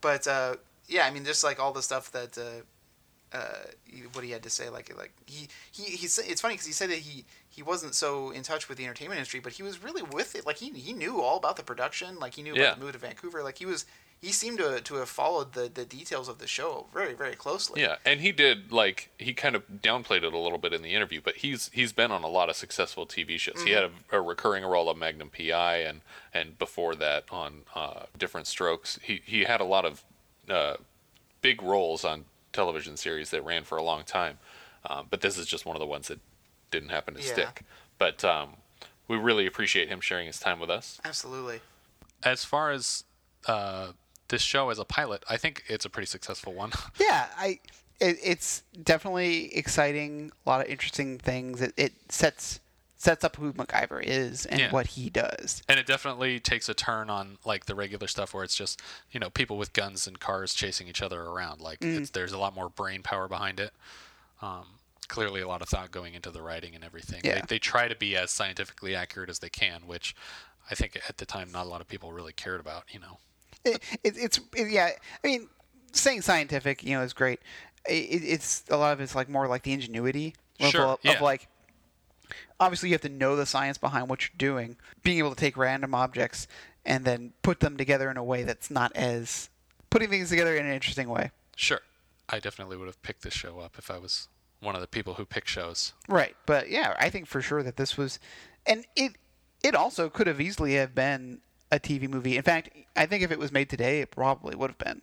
[0.00, 0.56] but uh,
[0.88, 3.66] yeah, I mean, just like all the stuff that uh, uh,
[4.12, 6.90] what he had to say, like like he he he it's funny because he said
[6.90, 10.02] that he he wasn't so in touch with the entertainment industry, but he was really
[10.02, 10.46] with it.
[10.46, 12.62] Like he he knew all about the production, like he knew Yeah.
[12.70, 13.42] about the move to Vancouver.
[13.42, 13.86] Like he was
[14.24, 17.80] he seemed to to have followed the the details of the show very very closely.
[17.82, 20.94] Yeah, and he did like he kind of downplayed it a little bit in the
[20.94, 23.62] interview, but he's he's been on a lot of successful TV shows.
[23.62, 26.00] He had a, a recurring role on Magnum PI, and
[26.32, 28.98] and before that on uh, Diff'rent Strokes.
[29.02, 30.02] He he had a lot of
[30.48, 30.76] uh,
[31.42, 34.38] big roles on television series that ran for a long time.
[34.88, 36.20] Um, but this is just one of the ones that
[36.70, 37.32] didn't happen to Yeah.
[37.32, 37.62] stick.
[37.98, 38.56] But um,
[39.08, 41.00] we really appreciate him sharing his time with us.
[41.04, 41.60] Absolutely.
[42.22, 43.04] As far as
[43.46, 43.92] uh,
[44.28, 46.72] this show as a pilot, I think it's a pretty successful one.
[47.00, 47.60] Yeah, I
[48.00, 50.32] it, it's definitely exciting.
[50.44, 51.60] A lot of interesting things.
[51.60, 52.60] It, it sets
[52.96, 54.70] sets up who MacGyver is and Yeah.
[54.72, 55.62] what he does.
[55.68, 58.80] and it definitely takes a turn on like the regular stuff where it's just
[59.12, 61.98] you know people with guns and cars chasing each other around like Mm.
[61.98, 63.72] it's, there's a lot more brain power behind it
[64.40, 64.64] um,
[65.08, 67.34] clearly a lot of thought going into the writing and everything Yeah.
[67.40, 70.16] they, they try to be as scientifically accurate as they can which
[70.70, 73.18] i think at the time not a lot of people really cared about you know
[73.64, 74.90] It, it, it's it, yeah.
[75.22, 75.48] I mean,
[75.92, 77.40] saying scientific, you know, is great.
[77.88, 81.12] It, it's a lot of it's like more like the ingenuity Sure, of, yeah.
[81.12, 81.48] of like.
[82.60, 84.76] Obviously, you have to know the science behind what you're doing.
[85.02, 86.46] Being able to take random objects
[86.86, 89.50] and then put them together in a way that's not as
[89.90, 91.30] putting things together in an interesting way.
[91.56, 91.80] sure
[92.28, 94.28] i definitely would have picked this show up if i was
[94.60, 97.76] one of the people who pick shows Right, but yeah, I think for sure that
[97.76, 98.18] this was,
[98.66, 99.12] and it
[99.62, 101.40] it also could have easily have been
[101.74, 102.36] a TV movie.
[102.36, 105.02] In fact, I think if it was made today, it probably would have been.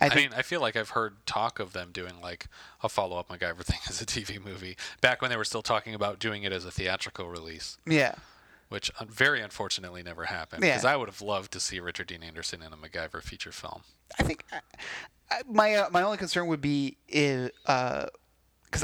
[0.00, 2.46] I I, mean, I feel like I've heard talk of them doing like
[2.82, 6.18] a follow-up MacGyver thing as a TV movie back when they were still talking about
[6.18, 7.78] doing it as a theatrical release.
[7.86, 8.14] yeah.
[8.68, 10.62] which very unfortunately never happened.
[10.62, 10.70] Yeah.
[10.72, 13.82] Because I would have loved to see Richard Dean Anderson in a MacGyver feature film.
[14.18, 14.60] I think I,
[15.30, 18.10] I, my uh, my only concern would be because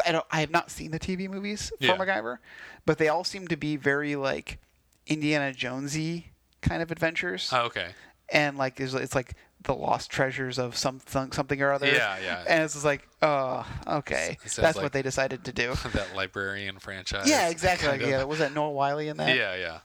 [0.06, 1.96] I don't I have not seen the TV movies for Yeah.
[1.96, 2.38] MacGyver,
[2.86, 4.58] but they all seem to be very like
[5.06, 6.32] Indiana Jonesy
[6.64, 7.90] kind of adventures, Oh, okay.
[8.30, 11.86] and like there's it's like the lost treasures of some some- something or other.
[11.86, 12.44] Yeah, yeah.
[12.48, 15.74] And it's just like, oh, okay, that's like- what they decided to do.
[15.92, 17.28] that librarian franchise.
[17.28, 17.88] yeah, exactly.
[17.88, 19.36] Like, yeah, was that Noah Wyle in that?
[19.36, 19.78] Yeah, yeah.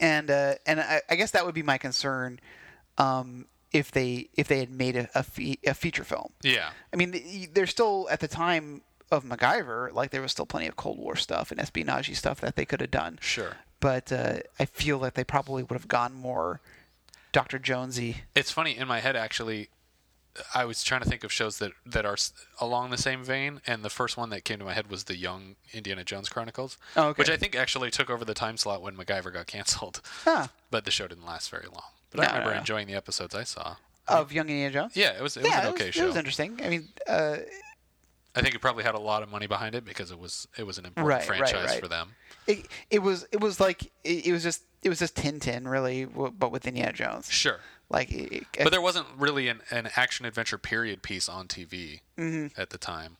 [0.00, 2.40] and uh, and I, I guess that would be my concern
[2.98, 6.32] um, if they if they had made a, a, fe- a feature film.
[6.42, 6.70] Yeah.
[6.92, 10.66] I mean, th- there's still at the time of MacGyver, like there was still plenty
[10.66, 13.18] of Cold War stuff and espionage stuff that they could have done.
[13.20, 13.56] Sure.
[13.84, 16.62] But uh, I feel that they probably would have gone more
[17.32, 17.58] Dr.
[17.58, 18.16] Jonesy.
[18.34, 19.68] It's funny in my head actually.
[20.54, 22.16] I was trying to think of shows that that are
[22.62, 25.16] along the same vein, and the first one that came to my head was the
[25.18, 27.18] Young Indiana Jones Chronicles, Oh, okay.
[27.18, 30.00] which I think actually took over the time slot when MacGyver got canceled.
[30.24, 30.46] Huh.
[30.70, 31.90] But the show didn't last very long.
[32.10, 32.60] But No, I remember no, no.
[32.60, 33.76] enjoying the episodes I saw.
[34.08, 34.96] Of Young Indiana Jones.
[34.96, 36.58] Yeah, it was it was yeah, an it was, okay it was interesting.
[36.64, 37.36] I mean, uh,
[38.36, 40.66] I think it probably had a lot of money behind it because it was it
[40.66, 41.80] was an important Right, right, franchise right.
[41.80, 42.16] for them.
[42.46, 46.04] It, it was it was like it, it was just it was just Tintin really,
[46.04, 47.30] but with Indiana Jones.
[47.30, 47.60] Sure.
[47.90, 52.50] Like, it, But there wasn't really an, an action adventure period piece on TV Mhm.
[52.58, 53.18] at the time.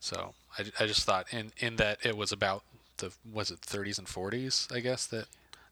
[0.00, 2.62] So I, I just thought in, in that it was about
[2.98, 5.26] the was it 30s and 40s I guess that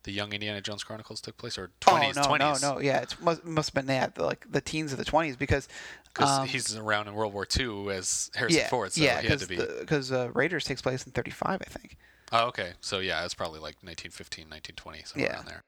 [0.05, 3.01] the young Indiana Jones Chronicles took place or 20s oh no 20s no no yeah
[3.03, 5.69] it must must have been yeah, the, like the teens of the twenties because
[6.13, 9.29] because um, he's around in World War II as Harrison yeah Ford so yeah he
[9.29, 11.97] had to be because uh, Raiders takes place in thirty five I think
[12.33, 15.37] Oh okay so yeah it's probably like 1915 1920 somewhere Yeah.
[15.37, 15.61] around there.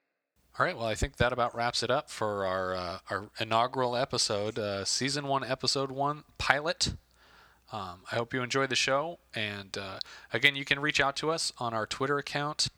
[0.59, 3.97] All right, well, I think that about wraps it up for our uh, our inaugural
[3.97, 6.95] episode, uh, season one, episode one pilot.
[7.73, 9.99] Um, I hope you enjoyed the show, and uh,
[10.31, 12.69] again, you can reach out to us on our Twitter account.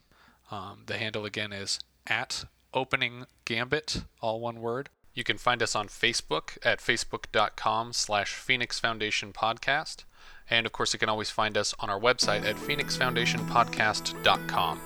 [0.49, 4.87] Um, the handle again is at opening gambit, all one word.
[5.15, 10.03] You can find us on Facebook at facebook.com slash Phoenix Foundation Podcast.
[10.49, 14.81] And of course, you can always find us on our website at phoenixfoundationpodcast.com.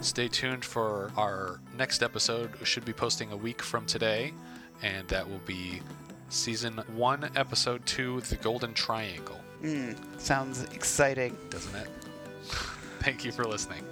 [0.00, 2.50] Stay tuned for our next episode.
[2.58, 4.32] We should be posting a week from today,
[4.82, 5.80] and that will be
[6.28, 11.88] season one, episode two, The Golden Triangle, mm, sounds exciting doesn't it?
[13.00, 13.84] Thank you for listening.